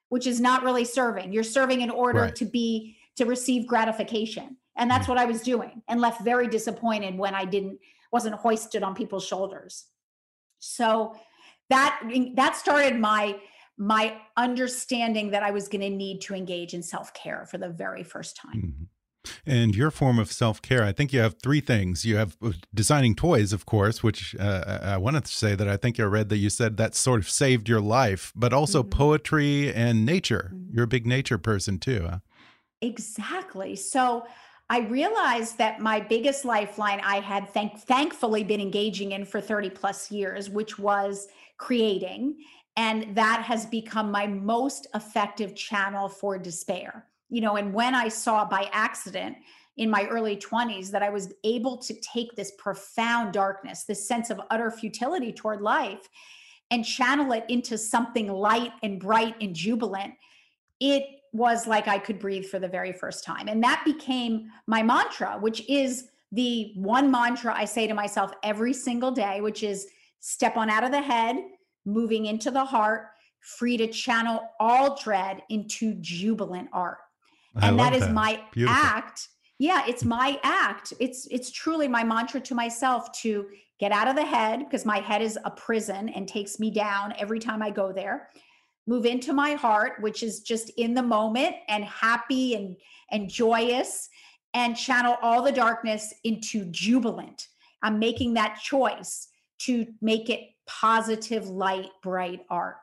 [0.09, 2.37] which is not really serving you're serving in order right.
[2.37, 5.11] to be to receive gratification and that's mm.
[5.11, 7.79] what i was doing and left very disappointed when i didn't
[8.13, 9.87] wasn't hoisted on people's shoulders
[10.61, 11.15] so
[11.71, 12.01] that
[12.35, 13.37] that started my
[13.77, 18.03] my understanding that i was going to need to engage in self-care for the very
[18.03, 18.85] first time mm-hmm.
[19.47, 22.05] And your form of self care, I think you have three things.
[22.05, 25.77] You have uh, designing toys, of course, which uh, I wanted to say that I
[25.77, 28.89] think I read that you said that sort of saved your life, but also mm
[28.89, 28.97] -hmm.
[28.97, 30.51] poetry and nature.
[30.53, 30.73] Mm -hmm.
[30.73, 32.01] You're a big nature person too.
[32.09, 32.19] Huh?
[32.81, 33.77] Exactly.
[33.77, 34.27] So
[34.71, 39.71] I realized that my biggest lifeline I had thank- thankfully been engaging in for 30
[39.71, 41.29] plus years, which was
[41.59, 42.39] creating.
[42.77, 47.07] And that has become my most effective channel for despair.
[47.29, 49.37] You know, and when I saw by accident
[49.77, 54.31] in my early 20s that I was able to take this profound darkness, this sense
[54.31, 56.09] of utter futility toward life,
[56.71, 60.15] and channel it into something light and bright and jubilant,
[60.81, 63.49] it was like I could breathe for the very first time.
[63.49, 68.73] And that became my mantra, which is the one mantra I say to myself every
[68.73, 69.89] single day, which is
[70.21, 71.37] step on out of the head,
[71.85, 73.09] moving into the heart,
[73.41, 76.99] free to channel all dread into jubilant art.
[77.57, 78.13] I and that is that.
[78.13, 78.77] my Beautiful.
[78.81, 79.29] act.
[79.59, 80.93] Yeah, it's my act.
[81.01, 83.47] It's it's truly my mantra to myself to
[83.81, 87.15] get out of the head because my head is a prison and takes me down
[87.19, 88.29] every time I go there
[88.89, 92.75] move into my heart which is just in the moment and happy and
[93.13, 94.09] and joyous
[94.55, 97.49] and channel all the darkness into jubilant
[97.83, 99.29] i'm making that choice
[99.59, 102.77] to make it positive light bright art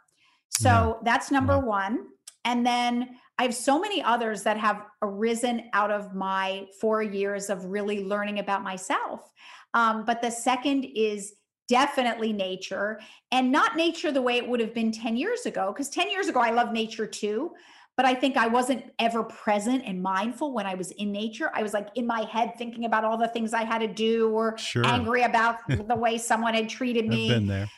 [0.49, 0.93] so yeah.
[1.03, 1.59] that's number yeah.
[1.59, 2.07] 1
[2.45, 7.49] and then I have so many others that have arisen out of my four years
[7.49, 9.29] of really learning about myself.
[9.73, 11.33] Um, but the second is
[11.67, 12.99] definitely nature
[13.31, 16.27] and not nature the way it would have been 10 years ago because 10 years
[16.27, 17.51] ago i love nature too
[17.95, 21.61] but i think i wasn't ever present and mindful when i was in nature i
[21.61, 24.57] was like in my head thinking about all the things i had to do or
[24.57, 24.85] sure.
[24.85, 27.69] angry about the way someone had treated me I've been there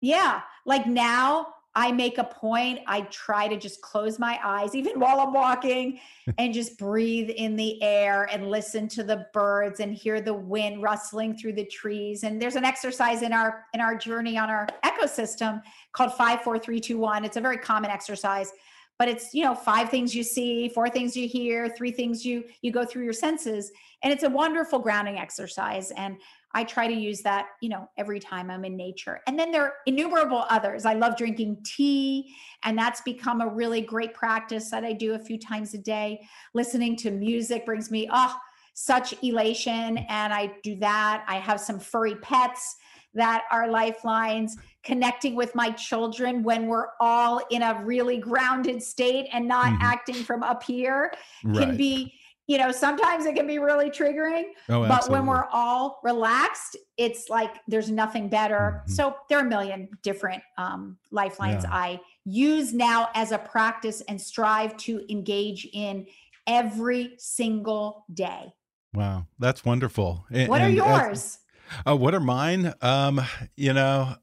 [0.00, 4.98] yeah like now I make a point, I try to just close my eyes, even
[5.00, 6.00] while I'm walking,
[6.38, 10.82] and just breathe in the air and listen to the birds and hear the wind
[10.82, 12.24] rustling through the trees.
[12.24, 15.62] And there's an exercise in our in our journey on our ecosystem
[15.92, 17.24] called five, four, three, two, one.
[17.24, 18.50] It's a very common exercise,
[18.98, 22.44] but it's you know five things you see, four things you hear, three things you
[22.62, 23.70] you go through your senses,
[24.02, 25.90] and it's a wonderful grounding exercise.
[25.92, 26.16] And
[26.54, 29.20] I try to use that, you know, every time I'm in nature.
[29.26, 30.86] And then there are innumerable others.
[30.86, 32.34] I love drinking tea,
[32.64, 36.26] and that's become a really great practice that I do a few times a day.
[36.54, 38.34] Listening to music brings me, oh,
[38.72, 39.98] such elation.
[39.98, 41.24] And I do that.
[41.26, 42.76] I have some furry pets
[43.16, 49.28] that are lifelines connecting with my children when we're all in a really grounded state
[49.32, 49.82] and not mm-hmm.
[49.82, 51.12] acting from up here
[51.44, 51.66] right.
[51.66, 52.14] can be
[52.46, 57.28] you know sometimes it can be really triggering oh, but when we're all relaxed it's
[57.28, 58.92] like there's nothing better mm-hmm.
[58.92, 61.74] so there are a million different um, lifelines yeah.
[61.74, 66.06] i use now as a practice and strive to engage in
[66.46, 68.52] every single day
[68.94, 71.38] wow that's wonderful and, what are yours
[71.86, 72.72] uh, what are mine?
[72.82, 73.20] Um,
[73.56, 74.16] you know,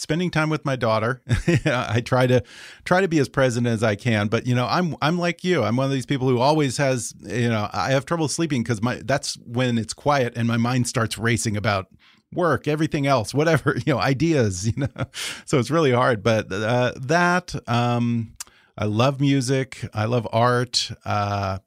[0.00, 1.20] spending time with my daughter.
[1.66, 2.42] I try to
[2.84, 5.62] try to be as present as I can, but you know, I'm I'm like you.
[5.62, 8.82] I'm one of these people who always has, you know, I have trouble sleeping because
[8.82, 11.88] my that's when it's quiet and my mind starts racing about
[12.32, 14.88] work, everything else, whatever, you know, ideas, you know.
[15.44, 18.34] So it's really hard, but uh, that um
[18.78, 21.58] I love music, I love art, uh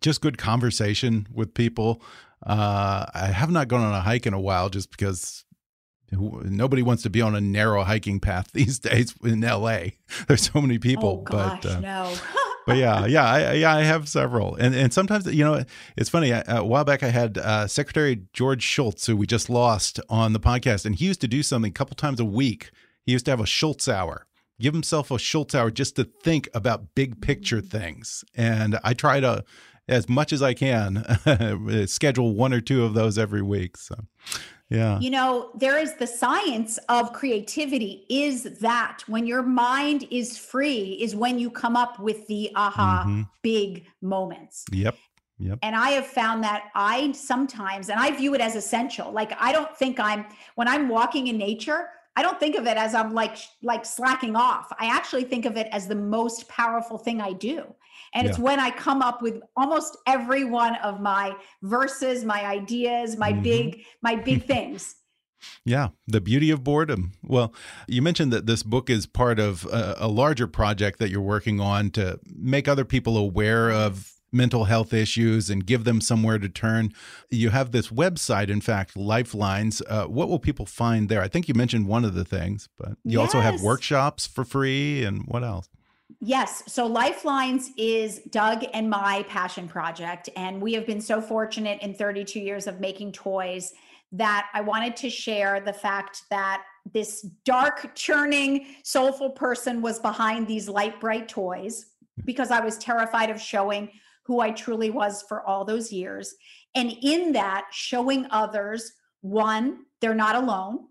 [0.00, 2.02] just good conversation with people.
[2.44, 5.44] Uh, I have not gone on a hike in a while just because
[6.12, 9.80] nobody wants to be on a narrow hiking path these days in LA.
[10.28, 11.24] There's so many people.
[11.26, 12.14] Oh, gosh, but, uh, no.
[12.66, 15.64] but yeah, yeah, I, yeah, I have several, and and sometimes you know
[15.96, 16.30] it's funny.
[16.30, 20.40] A while back, I had uh, Secretary George Shultz, who we just lost on the
[20.40, 22.70] podcast, and he used to do something a couple times a week.
[23.04, 24.26] He used to have a Shultz hour.
[24.60, 29.20] Give himself a Shultz hour just to think about big picture things, and I try
[29.20, 29.44] to
[29.88, 31.04] as much as I can
[31.86, 33.76] schedule one or two of those every week.
[33.76, 33.94] So,
[34.68, 35.00] yeah.
[35.00, 40.98] You know, there is the science of creativity is that when your mind is free
[41.00, 43.28] is when you come up with the aha mm -hmm.
[43.42, 44.64] big moments.
[44.72, 44.94] Yep.
[45.38, 45.58] Yep.
[45.62, 49.12] And I have found that I sometimes, and I view it as essential.
[49.12, 50.24] Like I don't think I'm
[50.56, 51.80] when I'm walking in nature,
[52.18, 54.72] I don't think of it as I'm like like slacking off.
[54.80, 57.74] I actually think of it as the most powerful thing I do.
[58.14, 58.30] And yeah.
[58.30, 63.32] it's when I come up with almost every one of my verses, my ideas, my
[63.32, 63.42] mm -hmm.
[63.42, 64.94] big, my big things.
[65.64, 67.12] Yeah, the beauty of boredom.
[67.22, 67.52] Well,
[67.86, 71.60] you mentioned that this book is part of a, a, larger project that you're working
[71.60, 76.48] on to make other people aware of mental health issues and give them somewhere to
[76.48, 76.92] turn.
[77.30, 79.82] You have this website, in fact, Lifelines.
[79.88, 81.22] Uh, what will people find there?
[81.22, 83.20] I think you mentioned one of the things, but you yes.
[83.20, 85.68] also have workshops for free and what else?
[86.20, 86.64] Yes.
[86.66, 90.28] So Lifelines is Doug and my passion project.
[90.36, 93.72] And we have been so fortunate in 32 years of making toys
[94.12, 100.48] that I wanted to share the fact that this dark, churning, soulful person was behind
[100.48, 101.86] these light, bright toys
[102.24, 103.90] because I was terrified of showing
[104.24, 106.34] who I truly was for all those years.
[106.74, 110.86] And in that, showing others one, they're not alone.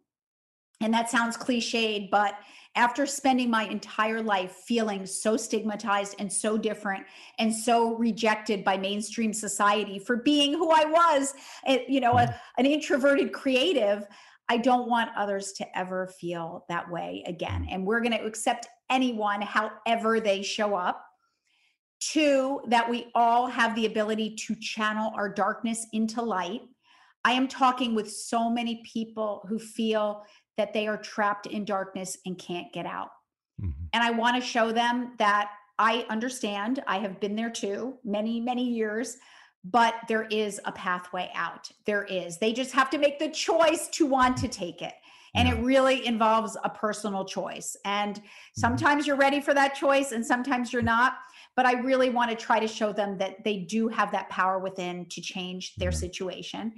[0.80, 2.36] And that sounds cliched, but
[2.78, 7.04] after spending my entire life feeling so stigmatized and so different
[7.40, 11.34] and so rejected by mainstream society for being who I was,
[11.66, 12.38] eh, you know, a, mm-hmm.
[12.60, 14.06] an introverted creative,
[14.48, 17.68] I don't want others to ever feel that way again.
[17.70, 21.04] And we're going to accept anyone, however they show up.
[22.00, 26.62] Two, that we all have the ability to channel our darkness into light.
[27.26, 30.24] I am talking with so many people who feel
[30.58, 33.10] that they are trapped in darkness and can't get out.
[33.62, 33.86] Mm-hmm.
[33.94, 36.84] And I want to show them that I understand.
[36.88, 39.18] I have been there too, many, many years,
[39.64, 41.70] but there is a pathway out.
[41.86, 42.38] There is.
[42.38, 44.94] They just have to make the choice to want to take it.
[45.36, 47.76] And it really involves a personal choice.
[47.86, 48.26] And mm-hmm.
[48.60, 51.14] sometimes you're ready for that choice and sometimes you're not.
[51.56, 54.60] But I really want to try to show them that they do have that power
[54.60, 56.74] within to change their situation.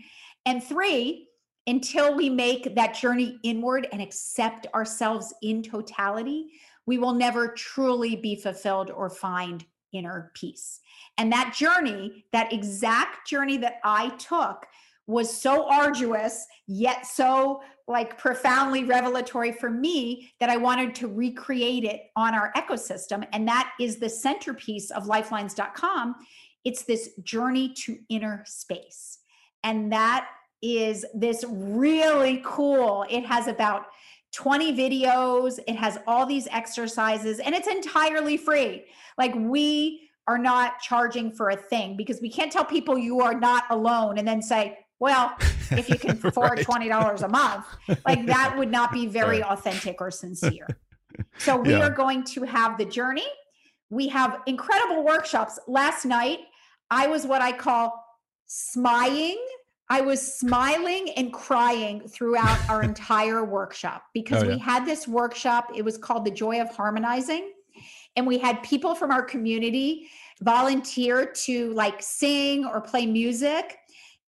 [0.45, 1.28] And three,
[1.67, 6.51] until we make that journey inward and accept ourselves in totality,
[6.85, 10.79] we will never truly be fulfilled or find inner peace.
[11.17, 14.65] And that journey, that exact journey that I took,
[15.07, 21.83] was so arduous, yet so like profoundly revelatory for me that I wanted to recreate
[21.83, 23.27] it on our ecosystem.
[23.33, 26.15] And that is the centerpiece of lifelines.com.
[26.63, 29.19] It's this journey to inner space.
[29.63, 30.27] And that
[30.61, 33.05] is this really cool.
[33.09, 33.87] It has about
[34.33, 38.85] 20 videos, it has all these exercises, and it's entirely free.
[39.17, 43.33] Like we are not charging for a thing because we can't tell people you are
[43.33, 45.33] not alone and then say, well,
[45.71, 47.65] if you can afford $20 a month,
[48.05, 50.67] like that would not be very authentic or sincere.
[51.37, 51.79] So we yeah.
[51.79, 53.27] are going to have the journey.
[53.89, 55.59] We have incredible workshops.
[55.67, 56.39] Last night,
[56.89, 58.01] I was what I call
[58.45, 59.37] smying
[59.89, 64.53] I was smiling and crying throughout our entire workshop because oh, yeah.
[64.53, 65.71] we had this workshop.
[65.75, 67.53] It was called The Joy of Harmonizing.
[68.15, 70.09] And we had people from our community
[70.41, 73.77] volunteer to like sing or play music.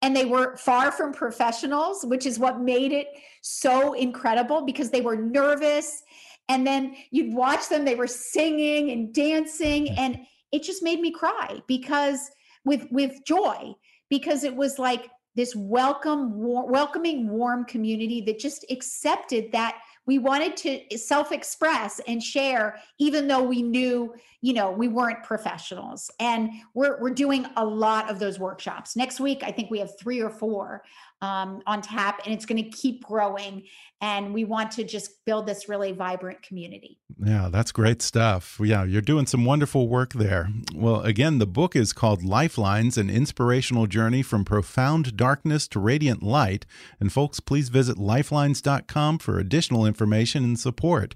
[0.01, 3.07] And they were far from professionals, which is what made it
[3.41, 6.01] so incredible because they were nervous.
[6.49, 9.89] And then you'd watch them, they were singing and dancing.
[9.91, 10.20] And
[10.51, 12.32] it just made me cry because
[12.66, 13.74] with with joy
[14.09, 19.77] because it was like this welcome war- welcoming warm community that just accepted that
[20.07, 26.09] we wanted to self-express and share even though we knew you know we weren't professionals.
[26.19, 28.95] And we're, we're doing a lot of those workshops.
[28.95, 30.84] Next week i think we have three or four
[31.22, 33.63] um, on tap and it's going to keep growing
[34.01, 36.99] and we want to just build this really vibrant community.
[37.24, 38.59] Yeah that's great stuff.
[38.63, 40.49] Yeah you're doing some wonderful work there.
[40.74, 46.24] Well again the book is called lifelines an inspirational journey from profound darkness to radiant
[46.24, 46.65] light
[46.99, 51.13] and folks please visit lifelines.com for additional information and support.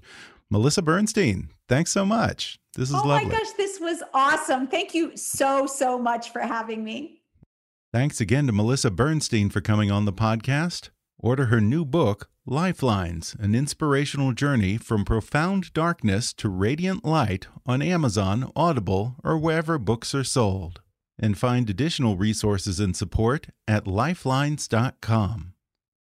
[0.50, 2.58] Melissa bernstein thanks so much.
[2.76, 3.26] This is oh lovely.
[3.26, 4.68] my gosh this was awesome.
[4.68, 7.22] Thank you so so much for having me
[7.96, 10.90] Thanks again to Melissa Bernstein for coming on the podcast.
[11.18, 17.80] Order her new book, Lifelines An Inspirational Journey from Profound Darkness to Radiant Light, on
[17.80, 20.82] Amazon, Audible, or wherever books are sold.
[21.18, 25.54] And find additional resources and support at lifelines.com.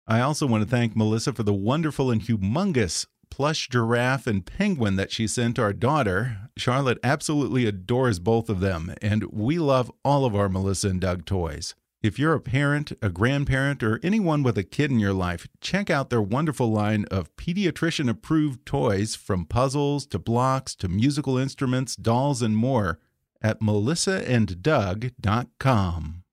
[0.09, 4.97] I also want to thank Melissa for the wonderful and humongous plush giraffe and penguin
[4.97, 6.39] that she sent our daughter.
[6.57, 11.25] Charlotte absolutely adores both of them, and we love all of our Melissa and Doug
[11.25, 11.77] toys.
[12.05, 15.89] If you're a parent, a grandparent, or anyone with a kid in your life, check
[15.89, 21.97] out their wonderful line of pediatrician approved toys from puzzles to blocks to musical instruments,
[21.97, 22.99] dolls, and more
[23.41, 26.25] at melissaanddoug.com.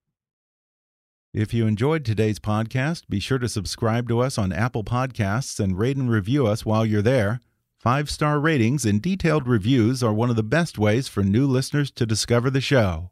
[1.34, 5.80] If you enjoyed today's podcast, be sure to subscribe to us on Apple Podcasts and
[5.80, 7.40] rate and review us while you're there.
[7.78, 11.92] Five star ratings and detailed reviews are one of the best ways for new listeners
[11.92, 13.12] to discover the show.